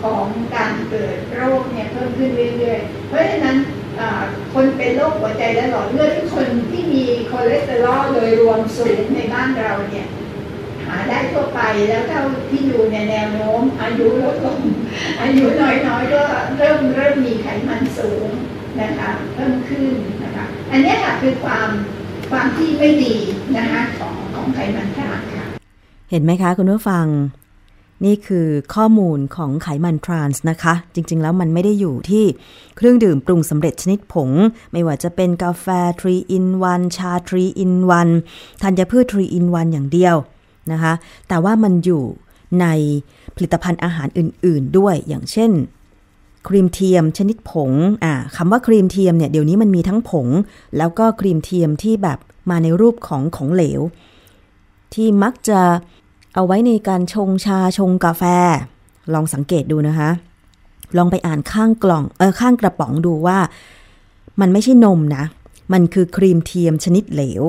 [0.04, 0.26] ของ
[0.56, 3.58] การเกิดโรคเนี่ยเพิ่มขึ้นเรื่อยๆ เพราะฉะนั้น
[4.54, 10.08] คนเป็นโรคหัวใจและหลอดเลือดทุกคนที่มีคอเลสเตอรอลโดยรวมสูงในบ้านเราเนี่ย
[10.86, 14.62] หาได้ทั่วไปแล้วเท่าที่ดูเนี่แนวโน้ม อายุลดลง
[15.22, 16.24] อายุน้อยๆก็
[16.58, 18.28] เริ่มเริ่มมีไขมันสูง
[18.82, 19.86] นะคะเพิ่มขึ้น
[20.24, 21.70] นะคะอันนี้ค่ะคือความ
[22.32, 23.16] ความที่ไม่ดี
[23.58, 25.53] นะคะของของไขมันทรานค่ะ
[26.14, 27.06] เห็นไหมคะคุณผู้ฟัง
[28.06, 32.26] นี่คือข้อมูลของไขมันทรานส์นะคะ จริง ๆ แล้วมันไม่ได้อยู่ที่
[32.76, 34.30] เครื่องดื่มปรุงสำเร็จชนิดผง
[34.72, 35.68] ไม่ว่าจะเป็นกาแฟ
[36.04, 37.72] 3 in 1ชา3 in
[38.20, 40.16] 1ธัญพืช3 in 1อย่างเดียว
[40.72, 40.94] นะคะ
[41.28, 42.04] แต่ว่ามันอยู่
[42.62, 42.66] ใน
[43.36, 45.52] ผลิตภัณฑ์อาหารอื่น ๆ ด้วยอย่างเช่น
[46.48, 47.72] ครีมเทียมชนิดผง
[48.04, 50.28] อ่าคำว่าครีมเทียมเนี่ยเดี๋ยวนี้มันมีทั้งผง
[50.78, 53.82] แล้วก็ครีมเทียมที่แบบมาในรูปของของเหลว
[54.94, 55.62] ที่มักจะ
[56.36, 58.24] เอาไว้ในการชงชาชงกาแฟ
[59.14, 60.10] ลองสังเกตดูนะคะ
[60.98, 63.38] ลองไปอ่านข้างกล่องเออข้างกระป๋องดูว่า
[64.42, 65.24] มันไม่ใช่นมนะ
[65.74, 67.44] มันคือครีมเทียมชนิดเหลว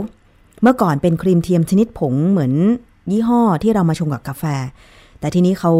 [0.62, 2.52] เมื่อก่อนเป็นครีมเทียมชนิดผงเหมือน
[3.10, 4.44] ยี่ห้อที่เรามาชงกับกาแฟ
[5.20, 5.72] แต่ทีนี้เขา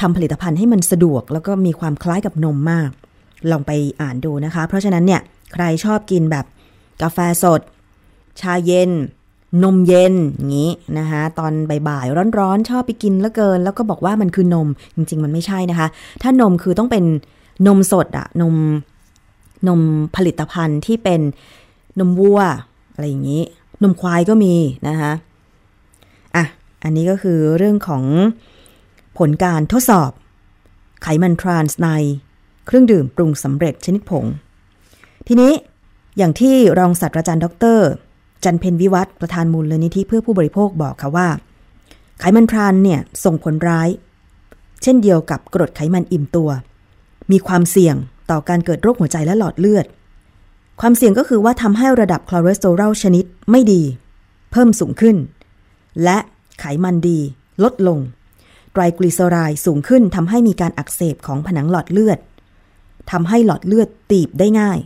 [0.00, 2.90] ทำผลิตภัณฑ์ให้มันสะดวก แล้วก็มีความคล้ายกับนมมาก
[3.50, 5.20] ลองไปอ่านดูนะคะ เพราะฉะนั้นเนี่ย
[5.52, 6.44] ใครชอบกินแบบ
[7.02, 7.60] กาแฟสด
[8.40, 8.90] ชาเย็น
[9.62, 11.52] นมเย็นอย่างนี้นะคะตอน
[11.88, 15.88] บ่ายๆร้อนๆ ชอบไปกินแล้วเกิน แล้วก็บอกว่ามันคือนมจริง ๆ มันไม่ใช่นะคะ
[16.22, 17.04] ถ้านมคือต้องเป็น
[17.66, 18.54] นมสดอะนม
[19.68, 19.80] นม
[20.16, 21.20] ผลิตภัณฑ์ที่เป็น
[22.00, 22.40] นมวัว
[22.92, 23.42] อะไรอย่างนี้
[23.82, 24.54] นมควายก็มี
[24.88, 25.12] นะคะ
[26.36, 26.44] อะ
[26.84, 28.04] อันนี้ก็คือเรื่องของ
[29.18, 30.10] ผลการทดสอบ
[31.02, 31.88] ไขมันทรานส์ใน
[32.66, 34.24] เครื่องดื่มปรุงสำเร็จชนิดผง
[35.28, 35.52] ทีนี้
[36.18, 37.80] อย่างที่รองศาสตราจารย์ ดร
[38.44, 41.28] จันเพนวิวัฒประธานมูลนิธิเพื่อผู้บริโภคบอกค่ะว่า
[42.18, 43.88] ไขมันทรานเนี่ยส่งผลร้าย
[44.82, 46.50] เช่นเดียวกับกรดไขมันอิ่มตัว
[47.30, 47.96] มีความเสี่ยง
[48.30, 49.86] ต่อการเกิดโรคหัวใจและหลอดเลือด
[50.80, 53.82] ความเสี่ยงก็คือว่าทำให้ระดับคอเลสเตอรอลชนิดไม่ดี
[54.50, 55.16] เพิ่มสูงขึ้น
[56.04, 56.18] และ
[56.60, 57.18] ไขมันดี
[57.64, 57.98] ลดลง
[58.72, 62.18] ไตรกลีเซอไรด์สูงขึ้นทำให้มีการอักเสบของผนังหลอดเลือด
[63.10, 64.78] ทำให้หลอดเลือดตีบได้ง่าย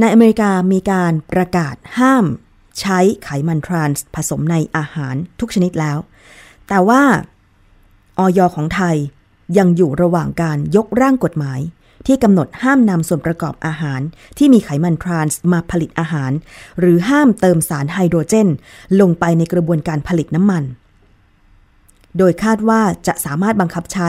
[0.00, 2.24] ในอเมริกามีการประกาศห้าม
[2.80, 5.98] ใช้ไขมันทรานส์ผสมในอาหารทุกชนิดแล้ว
[6.68, 7.02] แต่ว่า
[8.18, 8.96] ออยของไทย
[9.58, 11.60] ยังอยู่ระหว่างการยกร่างกฎหมาย
[12.06, 14.00] ที่กำหนดห้ามนำส่วนประกอบอาหาร
[14.38, 16.32] ที่มีไขมันทรานส์มาผลิตอาหาร
[16.80, 18.48] หรือห้ามเติมสารไฮโดรเจน
[19.00, 20.64] ลงไปในกระบวนการผลิตน้ำมัน
[22.18, 24.08] โดยคาดว่าจะสามารถบังคับใช้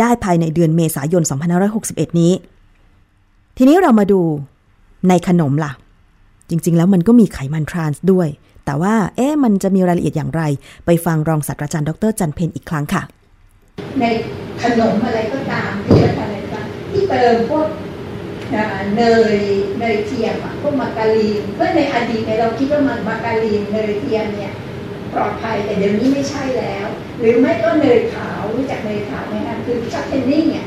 [0.00, 1.22] ได้ภายในเดือนเมษายน
[1.70, 2.32] 2561 นี้
[3.56, 4.20] ทีนี้เรามาดู
[5.08, 5.72] ในขนมล่ะ
[6.50, 8.28] จริงๆ แล้วมันก็มีไขมันทรานส์ด้วย
[8.64, 10.42] แต่ว่าเอ๊ะมันจะมีรายละเอียดอย่างไร
[10.86, 13.02] ไปฟังรองศาสตราจารย์ดรจันเพนอีกครั้งค่ะ
[14.00, 14.04] ใน
[14.62, 17.66] ขนมอะไรก็ตามที่อะไรก็ที่เติมพวก
[18.96, 19.02] เน
[19.34, 19.36] ย
[19.78, 24.52] เนยเทียมพวกมาการีนเมื่อในอดีตเนี่ยเราคิดว่ามันมาการีนเนยเทียมเนี่ย
[25.14, 26.86] ปลอดภัยแต่เดี๋ยวนี้ไม่ใช่แล้ว
[27.18, 30.66] หรือไม่ก็เนยขาวรู้จักเนยขาวไหมคะคือช็อกเทนนิ่งเนี่ย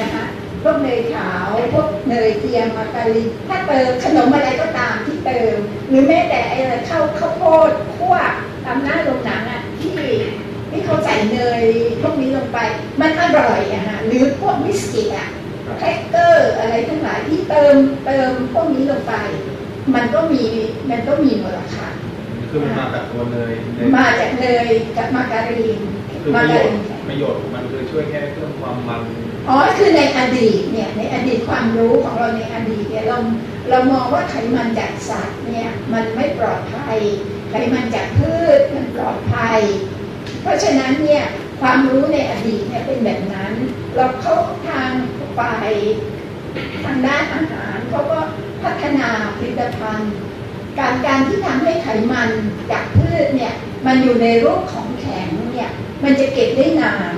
[0.00, 0.24] นะคะ
[0.64, 5.56] พวกเนยขาวพวกเนยเทียมมาการีนถ้าเติมขนมอะไรก็ตามที่เติม
[5.88, 8.16] หรือแม้แต่ไอ้อะไรข้าวข้าวโพดคั่ว
[8.64, 9.92] ตามหน้าโรงหนังอะที่
[10.70, 11.62] ที่เขาใส่เนย
[12.02, 12.58] พวกนี้ลงไป
[13.00, 15.28] มันอร่อยอะฮะหรือพวกวิสกี้อะ
[15.78, 17.74] แครกเกอร์อะไรทั้งหลายที่เติม
[18.06, 19.14] เติมพวกนี้ลงไป
[19.94, 20.44] มันก็มี
[20.90, 21.88] มันก็มีมูลค่า
[22.50, 25.80] คือมันมาจากตัวเนยเนยมาจากเนยกับมาการีน
[26.24, 26.76] คือประโยชน์
[27.08, 29.02] ประโยชน์ของมันคือช่วยแค่เพิ่มความมัน
[29.48, 33.18] อ๋อคือในอดีตเนี่ยในอดีตความรู้ของเราในอดีตเนี่ยเรา
[33.70, 36.98] เรามองว่าไขมันจากสัตว์เนี่ยมันไม่ปลอดภัย
[37.50, 39.60] ไขมันจากพืชมันปลอดภัย
[40.42, 41.24] เพราะฉะนั้นเนี่ย
[41.60, 43.52] ความรู้ในอดีตเนี่ยเป็นแบบนั้น
[43.96, 44.36] เราเข้า
[44.68, 44.90] ทาง
[45.38, 45.70] ฝ่าย
[46.84, 48.18] ทางด้านอาหารเขาก็
[48.62, 50.14] พัฒนาผลิตภัณฑ์
[50.78, 52.30] การการที่ทำให้ไขมัน
[52.70, 53.54] จากพืชเนี่ย
[53.86, 55.03] มันอยู่ในรูปของเนี่ย
[56.04, 57.14] มันจะเก็บได้นาน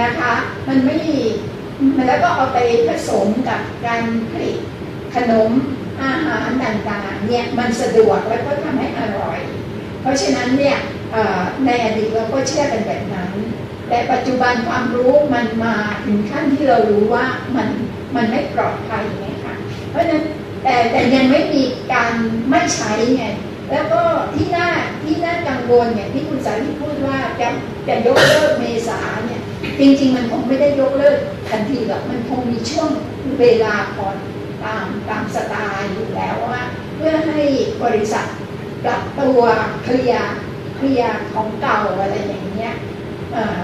[0.00, 0.32] นะคะ
[0.68, 0.96] มันไม่
[1.96, 4.58] มันแล้วก็เอาไปผสมกับการผลิต
[5.14, 5.50] ขนม
[6.02, 9.38] อาหารต่างๆเนี่ยมันสะดวกแล้วก็ทำให้อร่อย
[10.00, 10.78] เพราะฉะนั้นเนี่ย
[11.66, 13.32] ในอดีตเราก็เชื่อกันแบบนั้น
[13.88, 17.68] แต่ปัจจุบันความรู้มันมาถึงขั้นที่เรารู้ว่ามัน
[18.16, 19.54] มันไม่ปลอดภัยไงคะ
[19.90, 20.22] เพราะฉะนั้น
[20.62, 22.12] แต่แต่ยังไม่มีการ
[22.50, 23.24] ไม่ใช้ไง
[23.72, 24.02] แล้วก็
[24.34, 24.68] ที่น่า
[25.02, 27.48] ที่น่ากังวลเนี่ยที่คุณสารีพูดว่าจะ
[27.88, 29.42] จะยกเลิกเมษาเนี่ย
[29.80, 32.88] จริงๆมันคงไม่ได้ยกเลิกทันทีหรอกมันคงมีช่วง
[33.40, 34.16] เวลาก่อน
[34.64, 36.62] ตามตามสไตล์อยู่แล้วว่า
[36.96, 37.40] เพื่อให้
[37.84, 38.24] บริษัท
[38.84, 39.40] ปรับตัว
[39.84, 40.32] เคลียร์
[40.76, 42.74] เคลียร์ของเก่าอะไรอย่างเงี้ย
[43.32, 43.62] เออ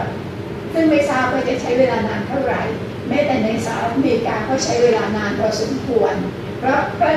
[0.73, 2.63] ซึ่งไม่ทราบว่าจะใช้เวลานานเท่าไหร่
[3.09, 6.15] แม้แต่ในสหรัฐอเมริกาก็ใช้เวลานานพอสมควร
[6.59, 7.13] เพราะเพราะ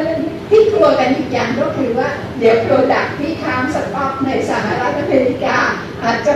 [0.49, 5.57] ที่กลัวกันอีกอย่างก็คือว่า เดี๋ยวโปรดักที่ค้างสต็อกในสหรัฐอเมริกา
[6.03, 6.33] อาจจะ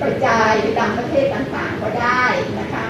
[0.00, 2.24] กระจายไปตามประเทศต่างๆก็ได้
[2.60, 2.84] นะคะ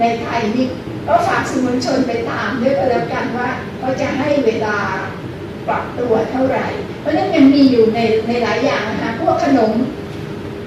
[0.00, 0.66] ในไทยนี่
[1.08, 4.78] ก็ฝากสื่อมวลชนไปตามด้วยก็แล้วกันว่าเขาจะให้เวลา
[5.66, 6.66] ปรับตัวเท่าไหร่
[7.00, 9.72] เพราะฉะนั้นยังมีอยู่ในในหลายอย่างนะคะพวกขนม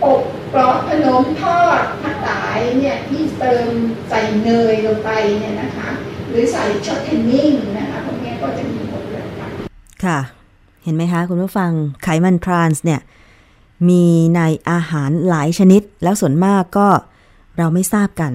[0.03, 0.21] อบ
[0.53, 3.69] กรอบขนมทอดทั้งหลายเนี่ยที่เติม
[4.09, 5.09] ใส่เนยลงไป
[5.39, 5.89] เนี่ยนะคะ
[6.29, 7.85] หรือใส่ช็อตเทนนิ่งนะ
[10.06, 10.20] ค่ะ
[10.84, 11.72] เห็นไหมคะคุณผู้ฟัง
[12.04, 13.02] ไขมันทรานส์เนี่ย
[13.89, 16.88] มีในอาหารหลายชนิด แล้วส่วนมากก็
[17.58, 18.34] เราไม่ทราบกัน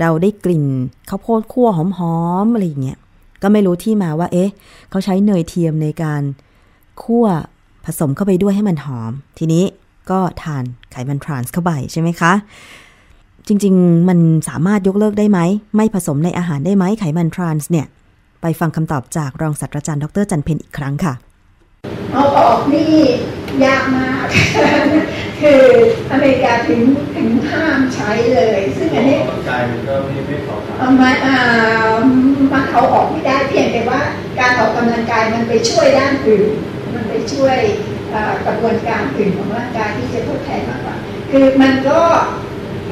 [0.00, 0.64] เราได้กลิ่น
[1.08, 1.78] ข้าวโพดคั่วห
[2.16, 2.98] อมๆอะไรอย่างเงี้ย
[3.42, 4.50] ก็ไม่รู้ที่มาว่า เอ๊ะ
[4.90, 6.22] เขาใช้เนยเทียมในการ
[7.02, 7.26] คั่ว
[7.84, 9.64] ผสมเข้าไปด้วยให้มันหอม ทีนี้
[10.10, 12.32] ก็ทานไขมันทรานส์เข้าไปใช่ไหมคะ
[13.46, 15.38] จริง ๆ มันสามารถยกเลิกได้ไหม
[15.76, 17.86] ไม่ผสมในอาหารได้ไหมไขมันทรานส์เนี่ย
[18.42, 21.14] ไปฟังคำตอบจากรองศาสตราจารย์ดรจันเพนอีกครั้งค่ะ
[22.12, 22.94] เอาออกนี่
[23.64, 24.26] ยากมาก
[25.40, 25.62] คือ
[26.12, 26.82] อเมริกาถึง
[27.16, 31.94] ถึงห้ามใช้เลย ซึ่งอันนี้ออกกำลังกายมันก็ไม่ไม่ขอทนเอามาอ่า
[32.52, 34.00] มันเอาออกไม่ได้เพียงแต่ว่า
[34.40, 36.50] การออกกำลังกายมันไปช่วยด้านอื่น
[36.94, 37.56] มันไปช่วย
[38.46, 40.96] กระบวนการอื่นของร่างกายที่จะทดแทนมากกว่า
[41.30, 42.00] คือมันก็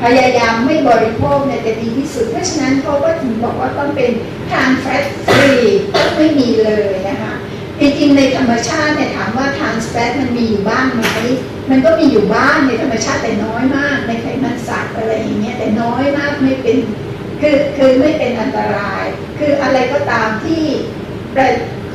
[0.02, 4.10] พยายามไม่บริโภคเนี่ยจะดีที่สุด เพราะฉะนั้นเขาก็ถึงบอกว่าต้องเป็น
[4.50, 5.52] ทานแฟตฟรี
[5.94, 7.34] ต้องไม่มีเลยนะคะ
[7.80, 11.04] จริงๆในธรรมชาติเนี่ยถามว่าทานแฟตมันมีอยู่บ้างไหม
[11.70, 16.78] มันก็มีอยู่บ้างในธรรมชาติแต่น้อยมาก ในไขมันสัตว์อะไรอย่างเงี้ยแต่น้อยมากไม่เป็น
[17.40, 19.04] คือคือไม่เป็นอันตราย
[19.38, 20.62] คืออะไรก็ตามที่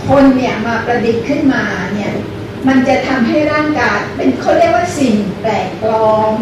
[0.08, 1.64] คนเนี่ยมาประดิษฐ์ขึ้นมา
[1.94, 2.14] เนี่ย
[2.68, 6.34] มันจะทำให้ร่างกายเป็นเขาเรียกว่าสิ่งแปลกปลอม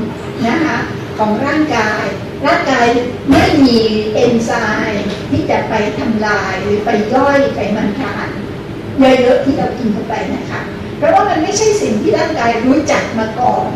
[0.47, 0.78] นะคะ
[1.23, 2.03] ของร่างกาย
[2.47, 2.88] ร่างกาย
[3.31, 3.79] ไม่มี
[4.13, 4.51] เอนไซ
[4.89, 8.29] ม์ที่จะไปทำลายหรือไปย่อยไขมันทาน
[8.99, 10.62] เยอะๆที่เรากินเข้าไปนะคะ
[10.97, 13.69] เพราะว่ามันไม่ใช่สิ่งที่ร่างกายรู้จักมาก่อน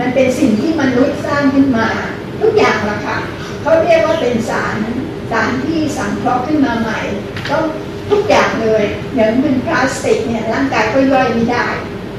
[0.00, 1.88] มันเป็นสิ่งที่มนุษย์สร้างขึ้นมา
[2.40, 3.18] ทุกอย่างละค่ะ
[3.62, 4.76] เขาเรียกว่าเป็นสาร
[5.30, 7.00] สารที่สังเคราะห์ขึ้นมาใหม่
[7.50, 7.56] ก็
[8.10, 11.66] ทุกอย่างเลยอย่างเป็นพลาสติกเนี่ยร่างกายก็ย่อยไม่ได้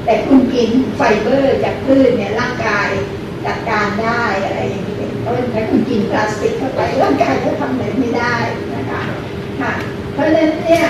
[0.04, 2.88] แต่คุณกินไฟเบอร์จากพืชเนี่ยร่างกาย
[3.46, 8.36] จัดการได้อะไรอย่างนี้เพราะถ้าคุณกินพลาสติกเข้าไปร่างกายก็ทำอะไรไม่ได้
[8.76, 9.02] นะคะ
[9.60, 9.72] ค่ะ
[10.12, 10.86] เพราะฉะนั้นเนี่ย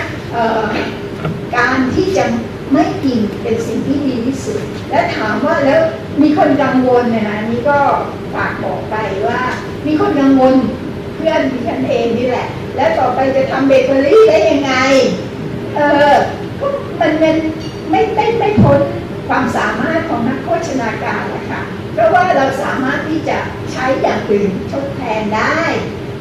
[1.57, 2.25] การที่จะ
[2.73, 5.81] ไม่กินเป็นสิ่งที่ดีที่สุด และถามว่าแล้ว
[6.23, 7.79] มีคนกังวลเนี่ยนะนี่ก็
[8.35, 8.95] ฝากบอกไป
[9.29, 9.41] ว่า
[9.87, 10.55] มีคนกังวล
[11.17, 14.73] เพื่อนดิฉันเองนี่แหละ แล้วต่อไปจะทำเบเกอรี่ได้ยังไง
[15.77, 16.15] เออ
[16.61, 16.67] ก็
[17.01, 17.37] มันเป็น
[17.91, 18.81] ไม่ไม่ไม่พ้น
[19.29, 21.61] ความสามารถของนักโภชนาการนะคะ
[21.97, 23.39] เพราะว่าเราสามารถที่จะ
[23.73, 25.61] ใช้อย่างอื่นทดแทนได้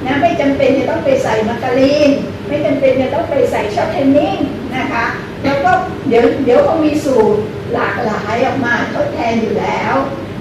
[0.06, 2.10] นะไม่จำเป็นจะต้องไปใส่มาการีน
[2.48, 4.38] ไม่จำเป็นจะต้องไปใส่ช็อกเทนนิ่ง
[4.76, 5.06] นะคะ
[5.44, 5.72] แล้วก็
[6.08, 7.40] เดี๋ยวเดี๋ยวคงมีสูตร
[7.74, 9.96] หลากหลายออกมาทดแทนอยู่แล้ว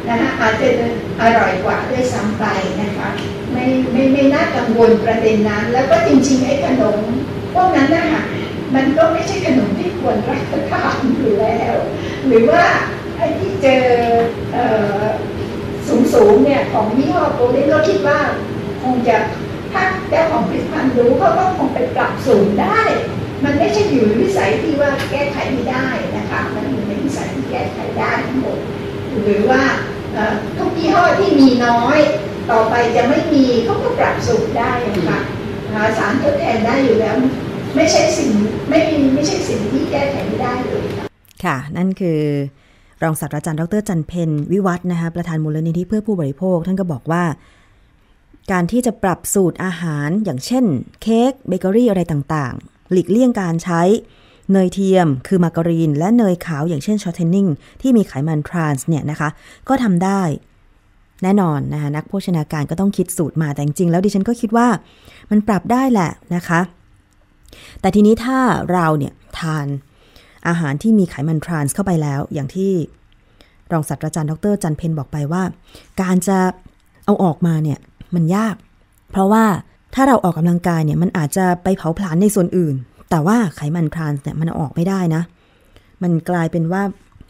[0.08, 0.68] นะคะอาจจะ
[1.22, 2.44] อร่อยกว่าด้วยซ้ำไป
[2.82, 3.08] นะคะ
[3.52, 6.98] ไม่ไม่ไม่น่ากังวลประเด็นนั้น แล้วก็จริงๆไอ้ขนม
[7.54, 8.22] พวกนั้นนะคะ
[8.74, 11.74] มันก็ไม่ใช่ขนมที่ควรรับประทานอยู่แล้ว
[12.26, 12.64] หรือว่า
[13.16, 13.84] ไอ้ที่เจอ
[15.88, 18.18] สูงสูงๆเนี่ยของยี่ห้อโกลเด้นก็คิดว่า
[18.82, 19.16] คงจะ
[19.72, 22.80] ถ้าเจ้าของผลิตภัณฑ์รู้เขาก็คงไปปรับสูตรได้
[23.44, 28.58] มันไม่ใช่อยู่ในวิสัยที่ว่าแก้ไขไม่ได้นะคะมันอยู่ในวิสัยที่แก้ไขได้ทั้งหมด
[29.22, 29.62] หรือว่า
[30.58, 31.98] ทุกยี่ห้อที่มีน้อย
[32.50, 35.18] ต่อไปจะไม่มีเขาก็ปรับสูตรได้นะคะ
[35.98, 37.16] สารทดแทนได้อยู่แล้ว
[37.76, 38.30] ไม่ใช่สิ่ง
[38.70, 41.06] ไม่มีไม่ใช่สิ่งที่แก้ไขไม่ได้เลยค่ะ
[41.44, 42.20] ค่ะนั่นคือ
[43.04, 47.24] รองศาสตราจารย์ดรจันเพนวิวัฒน์นะคะประธานมูลนิธิเพื่อผู้บริโภค ท่านก็บอกว่า
[48.52, 50.64] การที่จะปรับสูตรอาหารอย่างเช่น
[51.02, 53.82] เค้กเบเกอรี่อะไรต่างๆ หลีกเลี่ยงการใช้
[54.52, 57.46] เนยเทียมคือมาการีน และเนยขาวอย่างเช่นชอตเทนนิ่ง
[57.80, 59.28] ที่มีไขมันทรานส์เนี่ยนะคะ
[59.68, 60.22] ก็ทำได้
[61.22, 64.68] แน่นอนนะคะนักโภชนาการก็ต้องคิดสูตรมาแต่จริงๆแล้วดิฉันก็คิดว่า
[65.30, 66.60] มันปรับได้แหละนะคะ
[67.80, 68.38] แต่ทีนี้ถ้า
[68.72, 69.66] เราเนี่ยทาน
[70.48, 72.72] อาหารที่มีไขมันทรานส์เข้าไปแล้ว อย่างที่
[73.72, 75.42] รองศาสตราจารย์ดรจันเพนบอกไปว่า
[76.02, 76.38] การจะ
[77.04, 77.78] เอาออกมาเนี่ย
[78.14, 78.54] มันยาก
[79.10, 79.44] เพราะว่า
[79.94, 82.74] ถ้าเราออกกำลังกายเนี่ยมันอาจจะไปเผาผลาญในส่วนอื่น
[83.10, 85.22] แต่ว่าไขมันทรานส์เนี่ยมันออกไม่ได้นะ
[86.02, 86.82] มันกลายเป็นว่า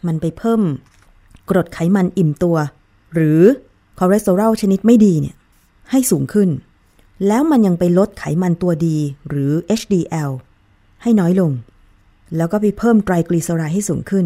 [0.07, 0.61] มันไปเพิ่ม
[1.49, 2.57] กรดไขมันอิ่มตัว
[3.13, 3.41] หรือ
[3.99, 5.35] คอเลสเตอรอลชนิดไม่ดีเนี่ย
[5.91, 6.49] ให้สูงขึ้น
[7.27, 8.97] แล้วมันยังไปลดไขมันตัวดี
[9.27, 10.31] หรือ HDL
[11.01, 11.51] ให้น้อยลง
[12.37, 14.25] แล้วก็ไปเพิ่มไตรกลีเซอไรด์ให้สูงขึ้น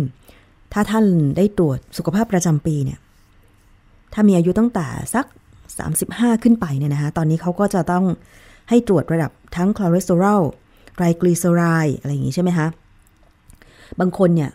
[0.74, 1.06] ถ้าท่าน
[1.38, 3.00] ได้ตรวจสุขภาพประจำปีเนี่ย
[4.14, 5.26] ถ้ามีอายุตั้งแต่สัก
[5.84, 8.06] 35 ขึ้นไปเนี่ยนะคะ ตอนนี้เขาก็จะต้อง
[8.70, 10.42] ให้ตรวจระดับทั้งคอเลสเตอรอล
[10.96, 12.68] ไตรกลีเซอไรด์อะไรอย่างงี้ใช่ไหมคะ
[14.00, 14.50] บางคนเนี่ย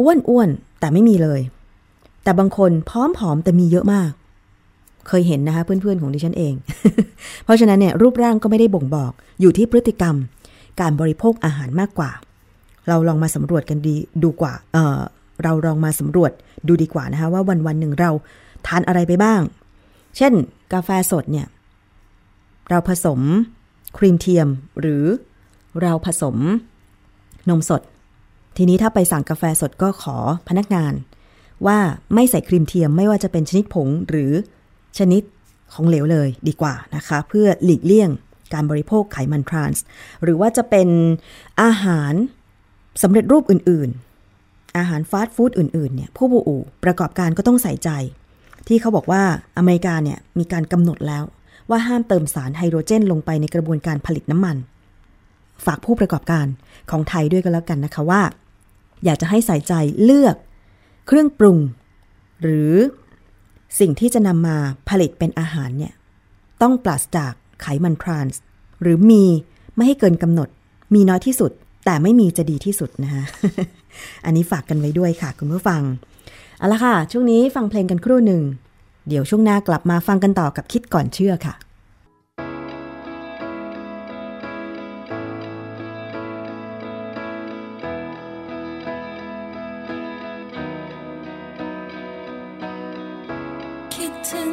[0.00, 0.48] อ้วนอ้วน
[0.80, 1.40] แต่ไม่มีเลย
[2.24, 4.10] แต่บางคนพร้อมผอมแต่มีเยอะมาก
[5.08, 6.54] เคยเห็นนะคะเพื่อนๆของดิฉันเอง
[7.44, 10.16] เพราะฉะนั้นเนี่ยรูปร่างก็ไม่ได้บ่งบอกอยู่ที่พฤติกรรม
[10.80, 12.10] การบริโภคอาหารมากกว่า
[12.88, 15.00] เราลองมาสำรวจกันดีดูกว่าเออ
[15.42, 16.32] เราลองมาสำรวจ
[16.68, 18.10] ดูดีกว่านะคะว่าวันวันหนึ่งเรา
[18.66, 19.40] ทานอะไรไปบ้าง
[20.16, 20.32] เช่น
[20.72, 21.46] กาแฟสดเนี่ย
[22.70, 23.20] เราผสม
[23.96, 24.48] ครีมเทียม
[24.80, 25.04] หรือ
[25.82, 26.36] เราผสม
[27.48, 27.82] นมสด
[28.56, 30.16] ทีนี้ถ้าไปสั่งกาแฟสดก็ขอ
[30.48, 30.92] พนักงาน
[31.66, 31.78] ว่า
[32.14, 34.32] ไม่ใส่ครีมเทียมไม่ว่าจะเป็นชนิดผงหรือ
[34.98, 35.22] ชนิด
[35.72, 38.10] ของเหลวเลยดีกว่านะคะ เพื่อหลีกเลี่ยง
[38.54, 39.84] การบริโภคไขมันทรานส์
[40.22, 40.88] หรือว่าจะเป็น
[41.62, 42.12] อาหาร
[43.02, 46.42] สำเร็จรูปอื่นๆ อาหารฟาสต์ฟู้ดอื่นๆเนี่ยผู้บริ
[46.84, 47.90] ประกอบการก็ต้องใส่ใจ
[48.68, 49.22] ที่เขาบอกว่า
[49.56, 51.24] อเมริกาเนี่ยมีการกำหนดแล้ว
[51.70, 54.56] ว่าห้ามเติมสารไฮโดรเจนลงไปในกระบวนการผลิตน้ำมัน
[55.64, 56.46] ฝากผู้ประกอบการ
[56.90, 58.22] ของไทยด้วยกันแล้วกันนะคะว่า
[59.04, 59.74] อยากจะให้ใส่ใจ
[60.04, 60.36] เลือก
[61.06, 61.58] เครื่องปรุง
[62.42, 62.72] หรือ
[63.80, 64.56] สิ่งที่จะนำมา
[64.88, 65.92] ผลิตเป็นอาหารเนี่ย
[66.62, 68.40] ต้องปราศจากไขมันทรานส์
[68.82, 69.24] หรือมี
[69.74, 70.48] ไม่ให้เกินกำหนด
[70.94, 71.52] มีน้อยที่สุด
[71.84, 73.22] แต่ไม่มีจะดีที่สุดนะคะ
[74.24, 75.82] อันนี้ฝากกันไว้ด้วยค่ะ คุณผู้ฟัง
[76.58, 78.42] เอาละค่ะ ช่วงนี้ฟังเพลงกันครู่หนึ่ง
[79.08, 81.54] เดี๋ยวช่วงหน้ากลับมาฟังกันต่อกับคิดก่อนเชื่อค่ะ
[93.94, 94.50] คิดถึง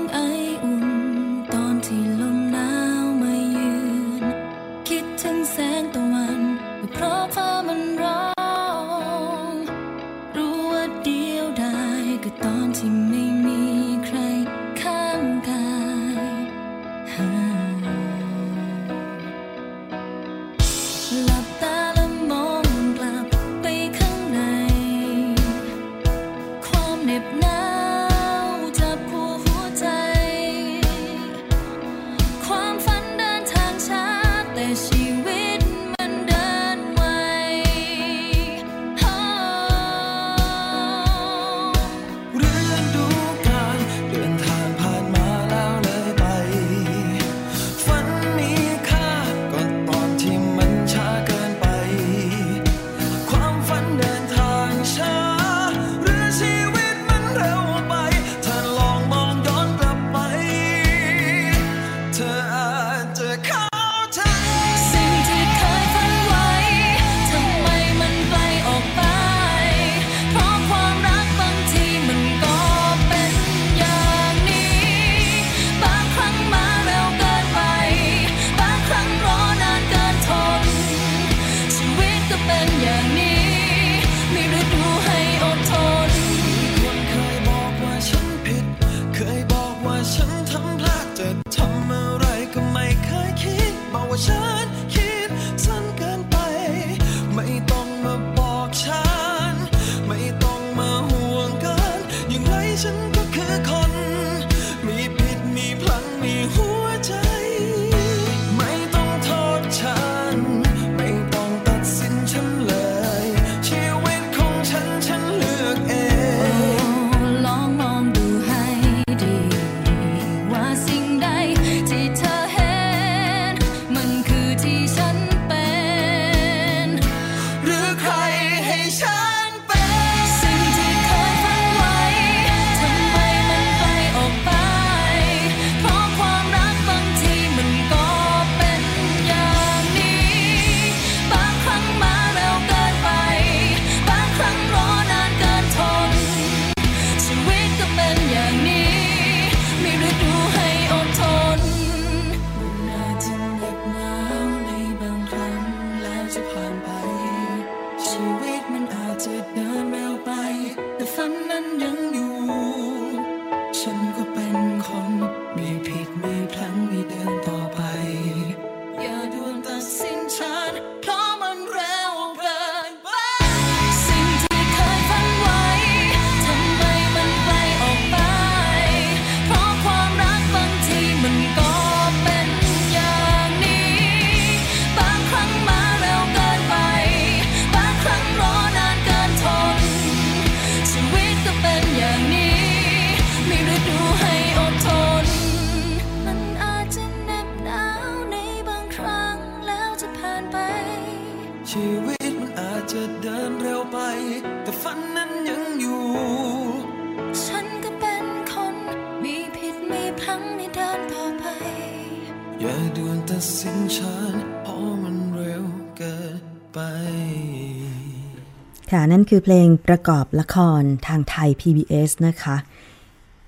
[218.91, 222.55] ค่ะ นั่นคือเพลงประกอบละครทางไทย PBS นะคะ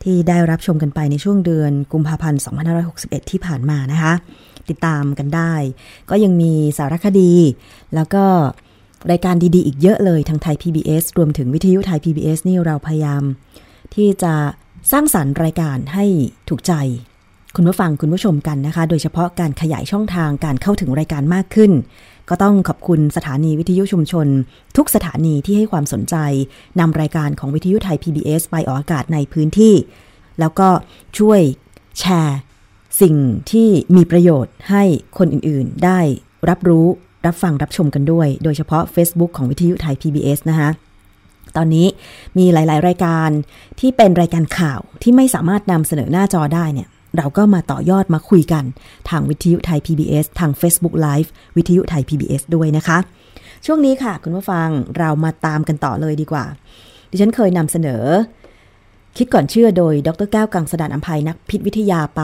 [0.03, 2.41] ที่ได้รับชมกันไปในช่วงเดือนกุมภาพันธ์
[2.85, 4.13] 2561 ที่ผ่านมานะคะ
[4.69, 5.53] ติดตามกันได้
[6.09, 7.33] ก็ยังมีสารคดี
[7.95, 8.23] แล้วก็
[9.11, 13.23] รายการดี ๆ อีกเยอะเลยทางไทย PBS รวมถึงวิทยุไทย PBS นี่เราพยายาม
[13.95, 14.33] ที่จะ
[14.91, 16.05] สร้างสรรค์รายการให้
[16.49, 16.73] ถูกใจ
[17.55, 21.71] คุณผู้ฟังคุณผู้ชมกันนะคะ โดยเฉพาะการขยายช่องทางการเข้าถึงรายการมากขึ้น
[22.29, 24.27] ก็ต้องขอบคุณสถานีวิทยุชุมชน
[24.77, 26.15] ทุกสถานีที่ให้ความสนใจ
[26.79, 29.75] นำรายการของวิทยุไทย PBS ไปออกอากาศในพื้นที่
[30.39, 30.69] แล้วก็
[31.19, 31.41] ช่วย
[31.99, 32.39] แชร์
[33.01, 33.15] สิ่ง
[33.51, 34.83] ที่มีประโยชน์ให้
[35.17, 35.99] คนอื่นๆ ได้
[36.49, 36.87] รับรู้
[37.25, 40.69] รับฟังรับชมกันด้วย โดยเฉพาะ Facebook ของวิทยุไทย PBS นะคะ
[41.57, 41.87] ตอนนี้
[42.37, 43.29] มีหลาย ๆ รายการ
[43.79, 48.63] ที่เป็นรายการข่าวที่ไม่สามารถนำเสนอหน้าจอได้เนี่ย เราก็มาต่อยอดมาคุยกัน
[49.09, 52.97] ทางวิทยุไทย PBS ทาง Facebook Live วิทยุไทย PBS ด้วยนะคะ
[53.65, 56.45] ช่วงนี้ค่ะ คุณผู้ฟังเรามาตามกันต่อเลยดีกว่า
[57.09, 58.03] ดิฉันเคยนำเสนอ
[59.17, 62.21] คิดก่อนเชื่อโดยดรแก้วกังสดานอัมภัยนักพิษวิทยาไป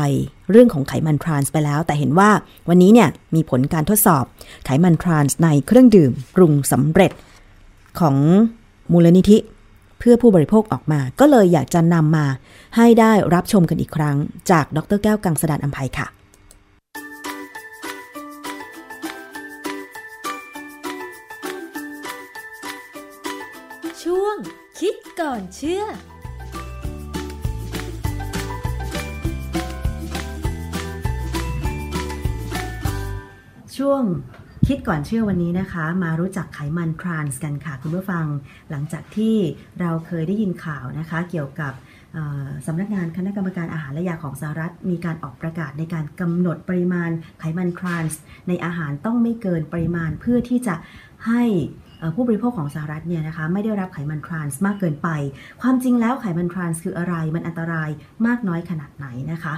[0.52, 2.30] เรื่องของไขมันทรานส์ไปแล้ว แต่เห็นว่า
[2.70, 4.24] วันนี้เนี่ยมีผลการทดสอบ
[4.66, 7.12] ไขมันทรานส์ในเครื่องดื่มปรุงสำเร็จ
[8.00, 8.16] ของ
[8.92, 9.38] มูลนิธิ
[10.00, 12.26] เพื่อผู้บริโภคออกมา ก็เลยอยากจะนำมา
[12.76, 14.18] ให้ได้รับชมกันอีกครั้ง
[14.52, 16.08] จากดรแก้วกังสดานอัมภัยค่ะ
[24.04, 24.36] ช่วง
[24.80, 25.84] คิดก่อนเชื่อ
[33.78, 34.04] ช่วง
[34.72, 38.26] คิดก่อนเชื่อวันนี้นะคะ มารู้จักไขมันทรานส์กันค่ะคุณผู้ฟัง
[38.72, 39.36] หลังจากที่
[39.80, 41.74] เราเคยได้ยินข่าวนะคะ เกี่ยวกับ
[42.66, 50.76] สำนักงานคณะกรรมการอาหารและยาของสหรัฐ มีการออกประกาศในการกำหนดปริมาณไขมันทรานส์ในอาหารต้องไม่เกินปริมาณเพื่อที่จะ
[51.28, 51.44] ให้
[52.16, 55.10] ผู้บริโภคของสหรัฐเนี่ยนะคะไม่ได้รับไขมันทรานส์มากเกินไป
[55.62, 57.90] ความจริงแล้วไขมันทรานส์คืออะไรมันอันตราย
[58.26, 59.56] มากน้อยขนาดไหนนะคะ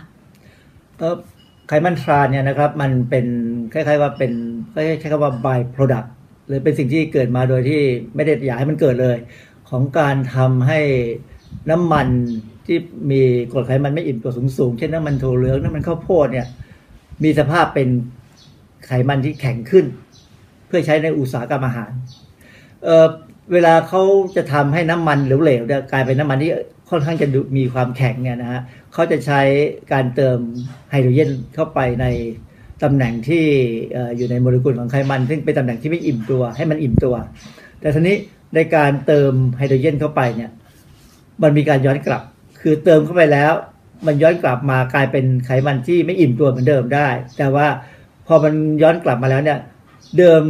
[1.71, 3.25] ไขมันทรานเนี่ยนะครับมันเป็น
[3.73, 4.31] คล้ายๆว่าเป็น
[4.73, 6.07] ก็ใช้คำว่า by product
[6.47, 7.81] หรือเป็นสิ่งที่เกิดมาโดยที่
[8.15, 9.17] ไม่ได้อยากให้มันเกิดเลย
[9.69, 10.79] ของการทำให้
[11.69, 12.07] น้ำมัน
[12.65, 12.77] ที่
[13.11, 16.47] มีกรดไขมันไม่อิ่มตัวสูงๆเช่นน้ำมันถั่วเหลืองน้ำมันข้าวโพดเนี่ย
[17.23, 17.89] มีสภาพเป็น
[18.85, 19.85] ไขมันที่แข็งขึ้น
[20.67, 21.91] เพื่อใช้ในอุตสาหกรรมอาหาร
[22.83, 23.05] เออ
[23.53, 24.01] เวลาเขา
[24.35, 26.51] จะทำให้น้ำมันเหลวๆเนี่ยกลายเป็นน้ำมันที่
[26.89, 27.27] ค่อนข้างจะ
[27.57, 28.61] มีความแข็งเนี่ยนะฮะ
[28.93, 29.41] เขาจะใช้
[29.93, 30.37] การเติม
[30.91, 32.05] ไฮโดรเจนเข้าไปใน
[32.83, 33.45] ตำแหน่งที่
[34.17, 37.15] อยู่ในโมเลกุลของไขมัน ซึ่งเป็นตำแหน่งที่ไม่อิ่มตัวให้มันอิ่มตัว
[37.81, 38.17] แต่ทีนี้
[38.55, 40.51] ในการเติมไฮโดรเจนเข้าไปเนี่ย
[41.43, 42.23] มันมีการย้อนกลับ
[42.61, 43.53] คือเติมเข้าไปแล้ว
[44.05, 47.67] มันย้อนกลับมากลายเป็นไขมันที่ไม่อิ่มตัวเหมือนเดิมได้ แต่ว่า
[48.27, 49.59] พอมันย้อนกลับมาแล้วเนี่ย
[50.17, 50.41] เดิม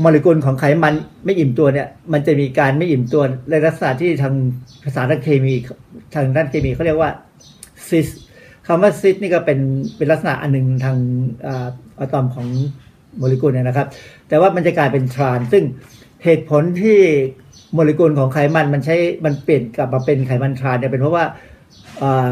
[0.00, 4.34] โมเลกุลของไขมันไม่อิ่มตัวเนี่ย มันจะมีการไม่อิ่มตัวในลักษณะที่ทาง
[4.84, 5.54] ภาษาทางเคมี
[6.14, 7.10] ทางด้านเคมีเขาเรียกว่า
[7.88, 8.08] ซิส
[8.66, 9.58] คำว่าซิสนี่ก็เป็น
[9.96, 10.96] เป็นลักษณะอันหนึ่งทาง
[12.00, 12.46] อะตอมของ
[13.18, 13.86] โมเลกุลเนี่ยนะครับ
[14.28, 15.64] แต่ว่ามันจะกลายเป็นทราน ซึ่ง
[16.24, 16.98] เหตุผลที่
[17.74, 21.24] โมเลกุลของไขมันมันใช้มันเปลี่ยนกลับมาเป็นไขมันทรานเนี่ยเป็นเพราะว่า
[22.02, 22.30] อ่า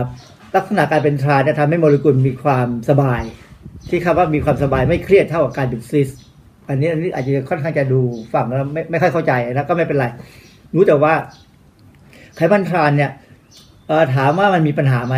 [0.54, 3.22] ลักษณะการเป็นทรานเนี่ยทำให้โมเลกุลมีความสบาย
[3.90, 6.08] ที่คำว่ามีความสบายไม่เครียดเท่ากับการเป็นซิส
[6.68, 8.00] อันนี้อันนี้อาจจะค่อนข้างจะดู
[8.34, 10.06] ฟังแล้วไม่ไม่ค่อยเข้าใจนะก็ไม่เป็นไร
[10.74, 11.14] รู้แต่ว่า
[12.36, 13.10] ไขมันทรานส์เนี่ย
[13.88, 15.16] เอ่อถามว่ามันมีปัญหาไหม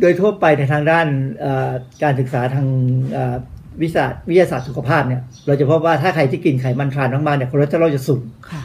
[0.00, 1.06] โดยทั่วไปในทางด้าน
[1.40, 1.70] เอ่อ
[2.02, 2.66] การศึกษาทาง
[3.12, 3.34] เอ่อ
[3.82, 8.62] วิชาวิทยาศาสตร์สุขภาพเนี่ย เราจะพบว่าถ้าใครที่กินไขมันทรานส์มากๆเนี่ยคอเลสเตอรอลจะสูงค่ะ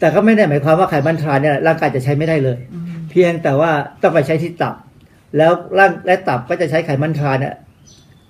[0.00, 2.58] แต่ก็ไม่ได้หมายความว่าไขมันทรานส์เนี่ยร่างกายจะใช้ไม่ได้เลย
[3.10, 3.70] เพียงแต่ว่า
[4.02, 4.74] ต้องไปใช้ที่ตับ
[5.36, 7.54] แล้วร่างและตับก็จะใช้ไขมันทรานส์เนี่ย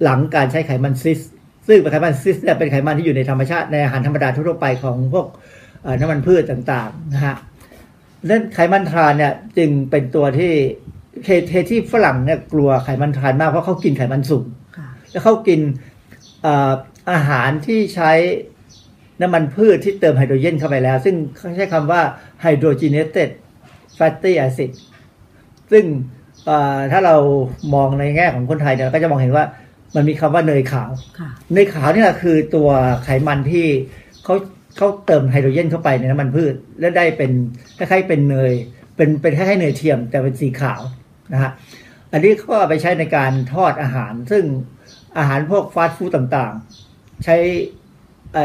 [0.05, 1.21] หลังการใช้ไขมันซิส
[1.67, 5.27] ซึ่งไขมันซิสเนี่ยเป็นไขมันที่อยู่ในธรรมชาติในอาหารธรรมดาทั่วๆไปของพวก
[5.83, 7.37] เอ่อน้ำมันพืชต่างๆนะฮะ
[8.29, 10.53] นั้นไขมันทรานเนี่ยจึงเป็นตัวที่
[11.27, 14.45] เหตุเหตุที่ฝรั่งเนี่ยกลัวไขมันทรานมากเพราะเขากินไขมันสูง
[14.77, 15.61] ค่ะแล้วเขากิน
[16.43, 16.73] เอ่อ
[17.13, 18.13] อาหารที่ใช้
[19.21, 22.01] น้ำมันพืชที่เติมไฮโดรเจนเข้าไปแล้ว ซึ่งเขาใช้คำว่า
[22.45, 23.31] hydrogenated
[23.99, 24.71] fatty acid
[25.73, 25.85] ซึ่ง
[26.47, 27.17] เอ่อถ้าเรา
[27.75, 29.45] มองในแง่ของคนไทยเนี่ยเราก็จะมองเห็นว่า
[29.95, 32.69] มันมีคำว่าเนยขาวค่ะเนยขาวนี่แหละคือตัว
[33.05, 33.67] ไขมันที่
[34.25, 34.35] เขา
[34.77, 37.33] เขาเติมไฮโดรเจนเข้าไปในน้ำมันพืช แล้วได้เป็น
[37.79, 38.53] คล้ายๆเป็นเนย
[38.97, 40.81] เป็นเป็นคล้ายๆเนยเทียมแต่เป็นสีขาว
[41.33, 41.51] นะฮะ
[42.13, 44.45] อันนี้เขาเอาไปใช้ในการทอดอาหาร ซึ่ง
[45.19, 47.37] อาหารพวกฟาสต์ฟู้ดต่างๆ ใช้
[48.35, 48.39] ไอ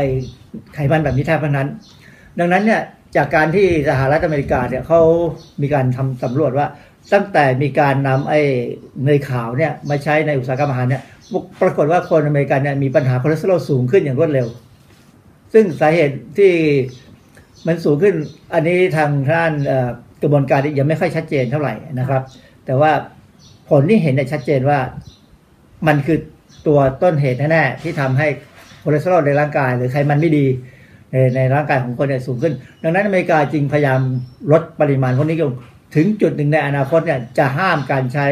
[0.74, 1.68] ไขมันแบบนี้แทบทั้งนั้น
[2.40, 2.82] ดังนั้นเนี่ย
[3.18, 5.02] จากการที่สหรัฐอเมริกาเนี่ยเขา
[5.62, 6.68] มีการทำสำรวจว่า
[7.14, 8.42] ตั้งแต่มีการนำไอ้
[9.06, 11.04] เนยขาวเนี่ยมาใช้ในอุตสาหกรรมอาหารเนี่ย
[11.62, 14.48] ปรากฏว่าคนอเมริกันเนี่ยมีปัญหาคอเลสเตอรอลสูงขึ้นอย่างรวดเร็ว
[15.54, 16.52] ซึ่งสาเหตุที่
[17.68, 18.16] มันสูงขึ้น
[18.54, 19.52] อันนี้ทางด้าน
[20.22, 22.22] กระบวนการยังไม่ค่อยชัดเจนเท่าไหร่นะครับ
[22.66, 22.92] แต่ว่า
[23.70, 24.80] ผลที่เห็นเนี่ยชัดเจนว่า
[25.88, 26.18] มันคือ
[26.68, 28.28] ตัวต้นเหตุแน่ๆที่ทำให้
[28.84, 30.46] คอเลสเตอรอลในร่างกาย หรือไขมันไม่ดี
[31.12, 32.54] ในในร่างกายของคนเนี่ยสูงขึ้น
[32.84, 34.00] ดังนั้นอเมริกาจึงพยายาม
[34.52, 35.54] ลดปริมาณพวกนี้ลง
[35.96, 38.28] ถึงจุดหนึ่งในอนาคตเนี่ยจะห้ามการใช้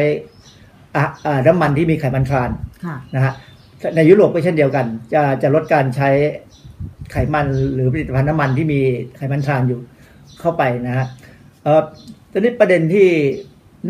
[1.46, 2.50] น้ำมันที่มีไขมันทราน
[2.84, 3.32] ค่ะนะฮะ
[3.96, 6.10] ในยุโรปก็เช่นเดียวกัน จะจะลดการใช้
[7.10, 8.80] ไขมันหรือผลิตภัณฑ์น้ำมันที่มี
[9.16, 9.80] ไขมันทรานอยู่
[10.40, 11.06] เข้าไปนะฮะ
[11.62, 11.82] เอ่อ
[12.32, 13.08] ตอนนี้ประเด็นที่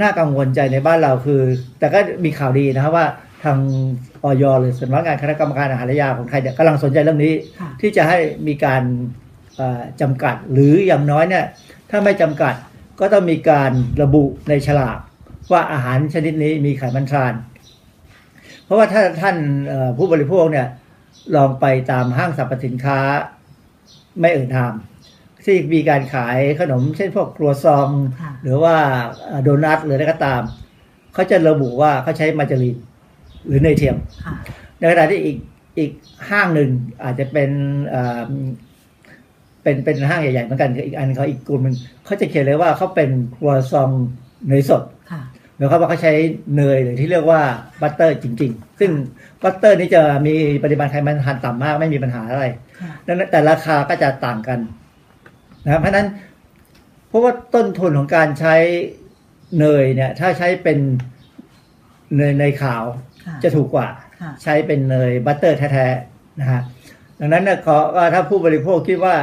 [0.00, 1.40] น่ากังวลใจในบ้านเราคือ
[1.78, 3.06] แต่ก็มีข่าวดีนะครับว่า
[3.44, 3.58] ทาง
[4.24, 8.82] ออยหรือสำนักงานคณะกรรมการอาหารและยาของไทยเนี่ยกำลังสนใจเรื่องนี้ค่ะที่จะให้มีการ
[9.56, 11.44] เอ่อจำกัดหรืออย่างน้อยเนี่ย
[11.90, 12.54] ถ้าไม่จำกัด
[13.00, 13.72] ก็ต้องมีการ
[14.02, 14.98] ระบุในฉลาก
[15.52, 17.34] ว่าอาหารชนิดนี้มีไขมันทราน
[18.64, 19.36] เพราะว่าถ้าท่าน
[19.68, 20.66] เอ่อผู้บริโภคเนี่ย
[21.36, 22.98] ลองไปตามห้างสรรพสินค้า
[24.20, 24.72] ไม่เอ่ยนาม
[25.44, 27.88] ที่มีการขายขนมเช่นพวกครัวซอง
[28.20, 28.76] ค่ะหรือว่า
[29.26, 30.42] เอ่อโดนัทหรืออะไรก็ตาม
[31.14, 32.76] เขาจะระบุว่าเขาใช้มาร์การีน
[33.46, 34.34] หรือเนยเทียมค่ะ
[34.78, 35.36] ในขณะที่อีก
[35.78, 35.90] อีก
[36.30, 36.70] ห้างหนึ่ง
[37.04, 37.50] อาจจะเป็น
[37.88, 38.22] เอ่อ
[39.62, 43.90] เป็นเป็นห้างใหญ่ๆเหมือนกันอีกอันเขาอีกกลุ่มหนึ่งเขาจะเขียนเลยว่าเขาเป็นครัวซองต์
[44.48, 44.82] เนยสด
[45.60, 46.12] ค่ะหมายความว่าเขาใช้
[46.56, 47.40] เนยหรือที่เรียกว่า
[47.82, 48.90] butter จริง ๆ ซึ่ง
[49.42, 50.34] butter นี้จะมี
[50.64, 52.44] ปริมาณไขมันทรานส์ต่ำมากไม่มีปัญหาอะไร
[52.80, 54.58] ค่ะดังนั้นแต่ราคาก็จะต่างกัน
[55.64, 56.06] นะครับเพราะฉะนั้น
[57.08, 58.54] เพราะว่าต้นทุนของการใช้
[59.58, 60.78] เนยเนี่ย ถ้าใช้เป็น
[62.16, 62.84] เนยเนยขาว
[63.24, 63.88] ค่ะจะถูกกว่า
[64.20, 66.60] ค่ะใช้เป็นเนยบัตเตอร์แท้ๆนะฮะ
[67.20, 69.16] ดังนั้นเนี่ยขอว่าถ้าผู้บริโภคคิดว่า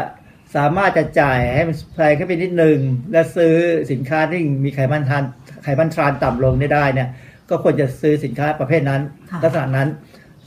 [0.55, 2.77] สามารถจะจ่ายให้มันแพงขึ้นไปนิดนึง
[3.11, 3.55] และซื้อ
[3.91, 5.23] สินค้าที่มีไขมันทาน
[5.67, 7.09] ไขมันทรานต่ำลงได้เนี่ย
[7.49, 9.01] ก็ควรจะซื้อสินค้าประเภทนั้น
[9.31, 9.87] ค่ะลักษณะนั้น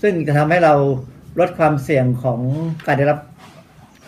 [0.02, 0.74] ซึ่งจะทำให้เรา
[1.40, 2.40] ลดความเสี่ยงของ
[2.86, 3.18] การได้รับ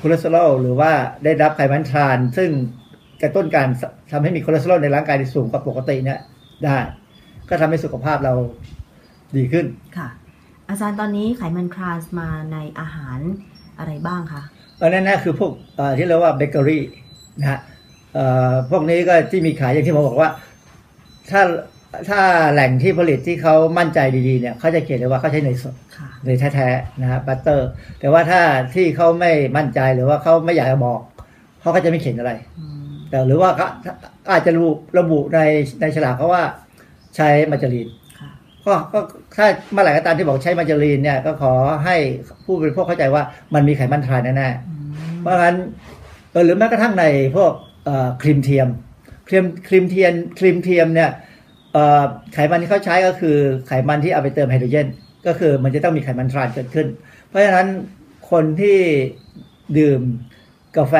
[0.00, 0.92] คอเลสเตอรอลหรือว่า
[1.24, 2.50] ได้รับไขมันทรานส์ ซึ่ง
[3.22, 3.68] กระตุ้นการ
[4.12, 6.18] ทำให้มีคอเลสเตอรอลในร่างกายที่สูงกว่าปกติเนี่ย
[6.64, 6.76] ได้
[7.48, 8.34] ก็ทำให้สุขภาพเรา
[9.36, 10.08] ดีขึ้นค่ะ
[10.68, 13.18] อาจารย์ตอนนี้ไขมันทรานส์มาในอาหาร
[13.78, 14.42] อะไรบ้างคะ
[14.80, 16.82] อันนั้นนะคือพวกเอ่อที่เรียกว่าเบเกอรี่
[17.40, 17.58] นะฮะ
[18.14, 20.30] เอ่อพวกนี้ก็ที่มีขายอย่างที่ผมบอกว่า
[21.32, 21.42] ถ้า
[22.08, 22.20] ถ้า
[22.52, 27.68] แหล่งที่ผลิตที่เขามั่นใจดีๆเนี่ยเขาจะเขียนเลยว่าเขาใช้เนยสดค่ะ เนยแท้ๆนะฮะบัตเตอร์
[28.00, 28.40] แต่ว่าถ้า
[28.74, 31.00] ที่เขาไม่มั่นใจหรือว่าเขาไม่อยากจะบอก
[31.60, 33.68] เขาก็จะไม่เขียนอะไร อืมแต่หรือว่าเขา
[34.32, 35.40] อาจจะระบุระบุใน
[35.80, 36.42] ในฉลากเขาว่า
[37.16, 38.30] ใช้มาจารีน ค่ะ
[38.66, 38.98] ก็ก็
[39.36, 41.52] ถ้าเมื่อไหร่ก็ตามที่บอกใช้มาจารีนเนี่ยก็ขอ
[41.84, 41.96] ให้
[42.44, 43.22] ผู้บริโภคเข้าใจว่า
[43.54, 45.56] มันมีไขมันทรานแน่ๆอืมเพราะงั้น
[46.30, 47.04] เออหรือแม้กระทั่งใน
[47.36, 47.52] พวก
[47.84, 48.91] เอ่อครีมเทียมค
[49.32, 51.10] รีมครีมเทียมครีมเทียมเนี่ย
[51.72, 52.02] เอ่อ
[52.32, 54.86] ไขมันที่เขาใช้ก็คือไขมันที่เอาไปเติมไฮโดรเจน
[55.26, 56.86] ก็คือมันจะต้องมีไขมันทรานส์เกิดขึ้น
[57.28, 57.68] เพราะฉะนั้น
[58.30, 58.78] คนที่
[59.78, 60.00] ดื่ม
[60.78, 60.94] กาแฟ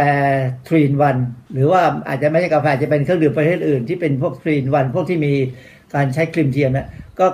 [0.69, 1.17] three in one
[1.53, 5.33] หรือว่าอาจจะไม่ใช่กาแฟอาจจะเป็นเครื่องดื่มประเภทอื่นที่เป็นพวก three in one พวกที่มี
[5.95, 6.87] การใช้ครีมเทียมเนี่ย
[7.19, 7.27] ก็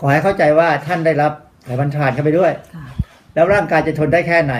[0.00, 1.32] ขอให้เข้าใจว่าท่านได้รับ
[1.64, 2.84] ไขมันทรานส์เข้าไปด้วยค่ะ
[3.34, 4.54] แล้วร่างกายจะทนได้แค่ไหน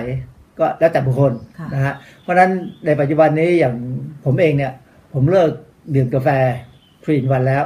[0.58, 2.50] ก็แล้วแต่บุคคลค่ะนะฮะเพราะฉะนั้น
[2.86, 3.74] ในปัจจุบันนี้อย่าง
[4.24, 4.72] ผมเองเนี่ย
[5.14, 5.50] ผมเลิก
[5.94, 6.28] ดื่มกาแฟ
[7.04, 7.62] three in one แล้ว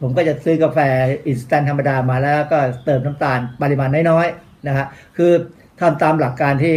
[0.00, 0.78] ผมก็จะซื้อกาแฟ
[1.28, 5.32] instant ธรรมดามาแล้วก็เติมน้ำตาลปริมาณน้อยๆนะฮะคือ
[5.80, 6.76] ทำตามหลักการที่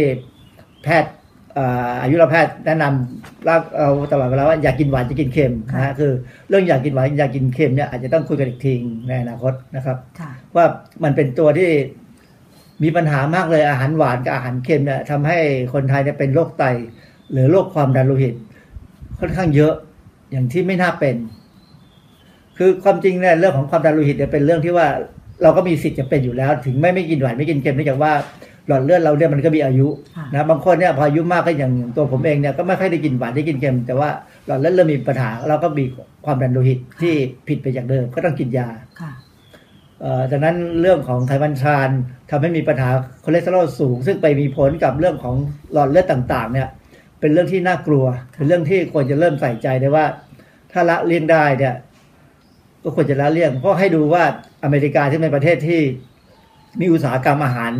[0.84, 1.12] แพทย์
[1.54, 6.12] เอ่ออายุรแพทย์แนะนำเราเอาตลอดเวลาว่าอยากกินหวานจะกินเค็มนะฮะคือ
[6.48, 8.74] เรื่องอยากกินหวานอยากกินเค็มเนี่ยอาจจะต้องคุยกันอีกที
[9.08, 10.64] ในอนาคตนะครับค่ะว่า
[11.04, 11.70] มันเป็นตัวที่
[12.82, 15.38] มีปัญหามากเลยอาหารหวานกับอาหารเค็มเนี่ยทำให้
[15.72, 16.64] คนไทยเนี่ยเป็นโรคไต
[17.32, 18.34] หรือโรคความดันโลหิต
[19.20, 19.74] ค่อนข้างเยอะ
[20.36, 21.16] อย่างที่ไม่น่าเป็น
[22.58, 24.86] คือความจริงเนี่ยเรื่องของความดันโลหิตเนี่ยเป็นเรื่องที่ว่า
[25.42, 28.12] เราก็มีสิทธิ์จะเป็นอยู่แล้ว ถึงไม่ไม่กินหวานไม่กินเค็มเนื่องจากว่า
[28.68, 34.08] หลอดเลือดเราเนี่ยมันก็มีอายุค่ะนะบางคนเนี่ยพออายุมากก็อย่างตัวผมเองเนี่ยก็ไม่ค่อยได้กินหวานได้กินเค็มแต่ว่า
[34.46, 35.84] หลอดเลือดเริ่มมีปัญหาเราก็มี
[36.24, 37.14] ความดันโลหิตที่
[37.48, 38.68] ผิดไปจากเดิมก็ต้องกินยา
[39.00, 39.10] ค่ะ
[40.00, 41.90] เอ่อดังนั้นเรื่องของไขมันทรานส์
[42.30, 42.88] ทำให้มีปัญหา
[43.24, 45.36] คอเลสเตอรอลสูง ซึ่งไปมีผลกับเรื่องของ
[45.72, 46.68] หลอดเลือดต่าง ๆ เนี่ย
[47.20, 48.04] เป็นเรื่องที่น่ากลัว
[48.36, 50.04] เป็นเรื่องที่ควรจะเริ่มใส่ใจได้ว่า
[50.78, 51.74] ถ้าหลีกเลี่ยงได้เนี่ย
[52.82, 54.24] ก็ควรจะหลีกเลี่ยง เพราะให้ดูว่า
[54.64, 55.80] อเมริกาที่เป็นประเทศที่
[56.80, 57.72] มีอุตสาหกรรมอาหาร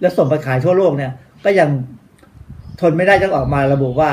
[0.00, 1.12] และส่งไปขายทั่วโลกเนี่ย
[1.44, 1.68] ก็ยัง
[2.80, 4.10] ทนไม่ได้ต้องออกมาระบุว่า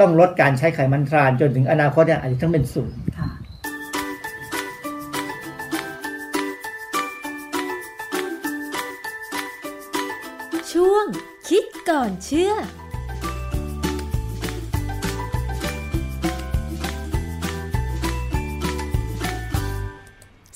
[0.00, 2.98] ต้องลดการใช้ไขมันทรานจนถึงอนาคตเนี่ยอาจจะต้องเป็นศูนย์
[10.72, 11.04] ช่วง
[11.48, 12.52] คิดก่อนเชื่อ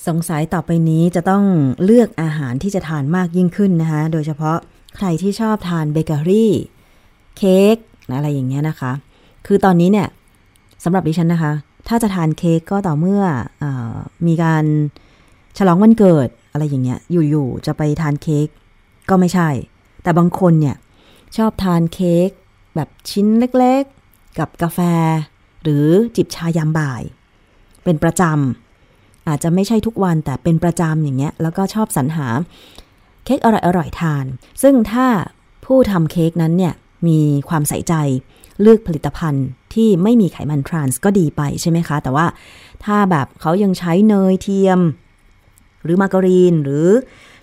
[0.07, 1.43] สงสัยต่อไปนี้จะต้อง
[1.83, 4.57] เลือกอาหารที่จะทานมากยิ่งขึ้นนะคะ โดยเฉพาะ
[4.97, 6.53] ใครที่ชอบทานเบเกอรี่
[7.37, 7.75] เค้ก
[8.15, 8.91] อะไรอย่างเงี้ยนะคะ
[9.47, 10.07] คือตอนนี้เนี่ย
[10.83, 11.53] สำหรับดิฉันนะคะ
[11.87, 13.23] ถ้าจะทานเค้กก็ต่อเมื่อ
[13.63, 13.65] อ
[14.27, 14.63] มีการ
[15.57, 18.47] ฉลองวันเกิดอะไรอย่างเงี้ย อยู่ๆจะไปทานเค้ก
[19.09, 19.49] ก็ไม่ใช่
[20.03, 20.75] แต่บางคนเนี่ย
[21.37, 22.29] ชอบทานเค้ก
[22.75, 23.27] แบบชิ้น
[23.57, 24.79] เล็กๆ กับกาแฟ
[25.63, 25.85] หรือ
[26.15, 27.01] จิบชายามบ่าย
[27.83, 28.70] เป็นประจำ
[29.31, 32.27] อาจจะไม่ใช่ทุกวันแต่เป็นประจำอย่างเงี้ย แล้วก็ชอบสรรหา
[33.25, 34.25] เค้กอร่อยๆทาน
[34.61, 35.07] ซึ่งถ้า
[35.65, 36.73] ผู้ทำเค้กนั้นเนี่ย
[37.07, 37.19] มี
[37.49, 37.93] ความใส่ใจ
[38.61, 42.25] เลือกผลิตภัณฑ์ที่ไม่มีไขมันทรานส์ก็ดีไปใช่ไหมคะ แต่ว่า
[42.85, 44.79] ถ้าแบบเขายังใช้เนยเทียม
[45.83, 46.87] หรือมาการีนหรือ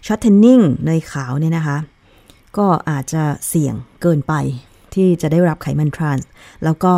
[0.06, 1.78] ช็อตเทนนิ่งเนยขาวเนี่ยนะคะ
[2.58, 4.34] ก็อาจจะเสี่ยงเกินไป
[4.94, 6.28] ที่จะได้รับไขมันทรานส์
[6.64, 6.92] แล้วก็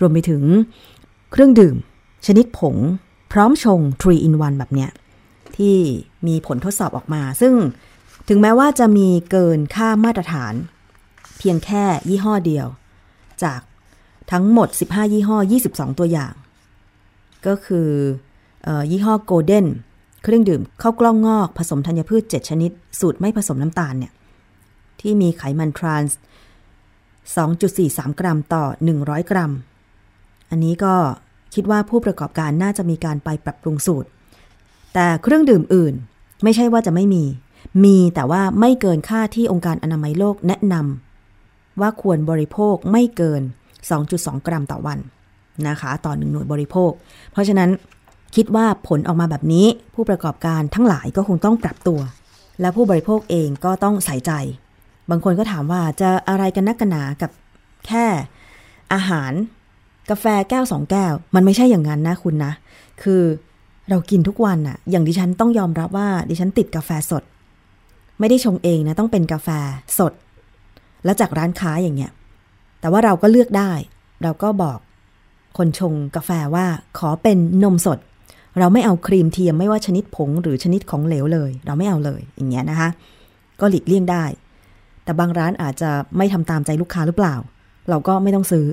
[0.00, 0.42] รวมไปถึง
[1.32, 1.76] เครื่องดื่ม
[2.26, 2.76] ชนิดผง
[3.34, 4.90] พร้อมชง 3 in 1 แบบเนี้ย
[5.56, 5.76] ที่
[6.26, 7.54] มีผลทดสอบออกมา ซึ่ง
[8.28, 10.54] ถึงแม้ว่าจะมีเกินค่ามาตรฐาน
[11.38, 12.66] เพียงแค่ยี่ห้อเดียว
[13.42, 13.60] จาก
[14.32, 15.38] ทั้งหมด 15 ยี่ห้อ
[15.70, 16.34] 22 ตัวอย่าง
[17.46, 17.88] ก็คือ
[18.66, 19.66] ออยี่ห้อโกลเด้น
[20.22, 22.70] เครื่องดื่มข้าวกล้องงอกผสมธัญพืช 7 ชนิด
[23.00, 24.12] สูตรไม่ผสมน้ำตาลเนี่ย
[25.00, 26.18] ที่มีไขมันทรานส์
[27.34, 28.64] 2.43 กรัมต่อ
[28.98, 29.52] 100 กรัม
[30.50, 30.94] อันนี้ก็
[31.54, 34.08] คิดว่าผู้ประกอบการน่าจะมีการไปปรับปรุงสูตร
[34.94, 35.94] แต่เครื่องดื่มอื่น
[36.44, 37.24] ไม่ใช่ว่าจะไม่มี
[37.84, 43.42] มีแต่ว่าไม่เกินค่าที่องค์การอนามัยโลกแนะนำว่าควรบริโภคไม่เกิน
[43.94, 44.98] 2.2 กรัมต่อวัน
[45.68, 46.90] นะคะ ต่อหนึ่งหน่วยบริโภค
[47.32, 47.70] เพราะฉะนั้น
[48.36, 52.00] คิดว่าผลออกมาแบบนี้ผู้ประกอบการทั้งหลายก็คงต้องปรับตัว
[52.60, 54.32] และผู้บริโภคเองก็ต้องใส่ใจ
[55.10, 57.30] บางคนก็ถามว่าจะอะไรกันนักกันหนากับ
[57.86, 58.06] แค่
[58.92, 59.32] อาหาร
[60.10, 62.52] กาแฟแก้วสองแก้ว มันไม่ใช่อย่างนั้นนะคุณนะ
[63.02, 63.22] คือ
[63.90, 67.22] เรากินทุกวันอะอย่างดิฉันต้องยอมรับว่าดิฉันติดกาแฟสด
[68.20, 69.48] ไม่ได้ชงเองนะต้องเป็นกาแฟ
[69.98, 70.12] สด
[71.04, 72.12] แล้วจากร้านค้าอย่างเงี้ย
[72.80, 73.72] แต่ว่าเราก็เลือกได้
[74.22, 74.78] เราก็บอก
[75.58, 76.66] คนชงกาแฟว่า
[76.98, 77.98] ขอเป็นนมสด
[78.58, 82.88] เราไม่เอาครีมเทียมไม่ว่าชนิดผงหรือชนิดของเหลวเลย เราไม่เอาเลยอย่างเงี้ยนะคะ
[83.60, 84.24] ก็หลีกเลี่ยงได้
[85.04, 87.34] แต่บางร้านอาจจะไม่ทำตามใจลูกค้าหรือเปล่า
[87.90, 88.66] เราก็ไม่ต้องซื้อ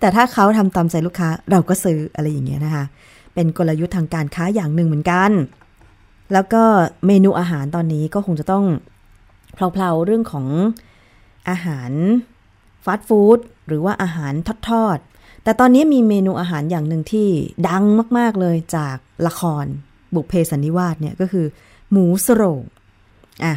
[0.00, 2.84] แต่ถ้าเขาทำตามใจลูกค้าเราก็ซื้ออะไรอย่างเงี้ยนะคะ
[3.34, 5.30] เป็นกลยุทธ์ทางการค้าอย่างหนึ่งเหมือนกัน
[6.32, 6.62] แล้วก็
[7.06, 8.64] เมนูอาหารตอนนี้ก็คงจะต้อง
[9.54, 10.46] เพลาๆเรื่องของ
[11.48, 11.90] อาหาร
[12.84, 13.38] ฟาสต์ฟู้ด
[13.68, 14.32] หรือว่าอาหาร
[14.68, 17.28] ทอดๆ แต่ตอนนี้มีเมนูอาหารอย่างหนึ่งที่
[17.68, 17.84] ดัง
[18.18, 18.96] มากๆเลยจาก
[19.26, 19.64] ละคร
[20.14, 21.46] บุพเพสันนิวาสเนี่ยก็คือ
[21.90, 22.60] หมูสโรง
[23.44, 23.54] อะ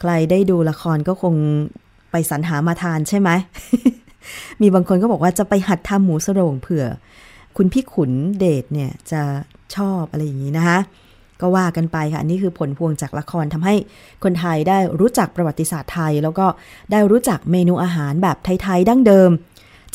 [0.00, 1.34] ใครได้ดูละครก็คง
[2.10, 3.30] ไปสรรหามาทานใช่ไหม
[4.62, 6.84] มีบางคนก็บอกว่าจะไปหัดทำหมูสโรงเผื่อ
[7.56, 9.22] คุณพี่ขุนเดชเนี่ยจะ
[9.76, 10.78] ชอบอะไรอย่างนี้นะคะ
[11.40, 13.74] ก็ว่ากันไปค่ะอันนี้คือผลพวงจากละครทำให้
[14.22, 16.46] คนไทยได้รู้จักประวัติศาสตร์ไทย แล้วก็
[16.92, 19.30] ได้รู้จักเมนูอาหารแบบไทยๆดั้งเดิม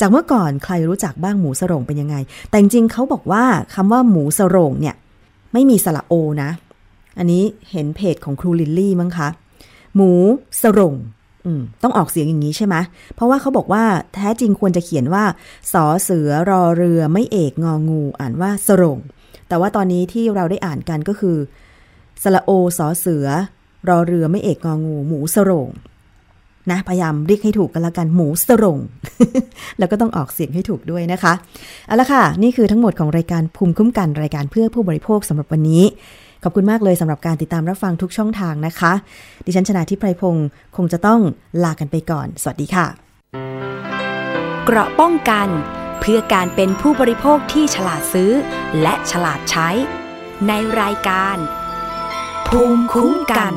[0.00, 2.16] จากเมื่อก่อนใครรู้จักบ้างหมูสโรงเป็นยังไง
[2.48, 4.94] แต่จริงเขาบอกว่าคำว่าหมูสโรงเนี่ย
[5.52, 6.50] ไม่มีสระโอนะ
[7.18, 9.28] อันนี้เห็นเพจของครูลิลลี่มั้งคะ
[9.94, 10.10] หมู
[10.62, 10.94] สโรง
[11.82, 12.76] ต้องออกเสียงอย่างนี้ใช่ไหม
[13.14, 13.84] เพราะว่าเขาบอกว่า
[14.14, 15.24] แท้จริงควรจะเขียนว่า
[15.72, 18.98] สอเสือรอเรือไม่เอกงองู อ่านว่าสรง
[19.48, 21.36] แต่ว่าตอนนี้ที่เราได้อ่านกันก็คือ
[22.22, 23.26] สระโอสอเสือ
[23.88, 25.68] รอเรือไม่เอกงองู หมูสรง
[26.70, 28.78] นะพยายามเรียกให้ถูกกันละกันหมูสรง
[29.78, 31.32] แล้วก็ต้องออกเสียงให้ถูกด้วยนะคะ
[31.86, 35.84] เอาละค่ะ นี่คือทั้งหมดของรายการภูมิคุ้มกันรายการเพื่อผู้บริโภคสำหรับวันนี้
[36.42, 38.92] ขอบคุณมากเลยสำหรับการติดตามรับฟังทุกช่องทางนะคะ
[39.46, 41.20] ดิฉันชนะทิพไพรพงศ์คงจะต้อง
[41.64, 42.86] ลากันไปก่อน สวัสดีค่ะ
[44.64, 45.48] เกราะป้องกัน
[46.00, 48.32] เพื่อการเป็นผู้บริโภคที่ฉลาดซื้อ
[48.82, 49.68] และฉลาดใช้
[50.48, 51.36] ในรายการ
[52.48, 53.54] ภูมิคุ้มกัน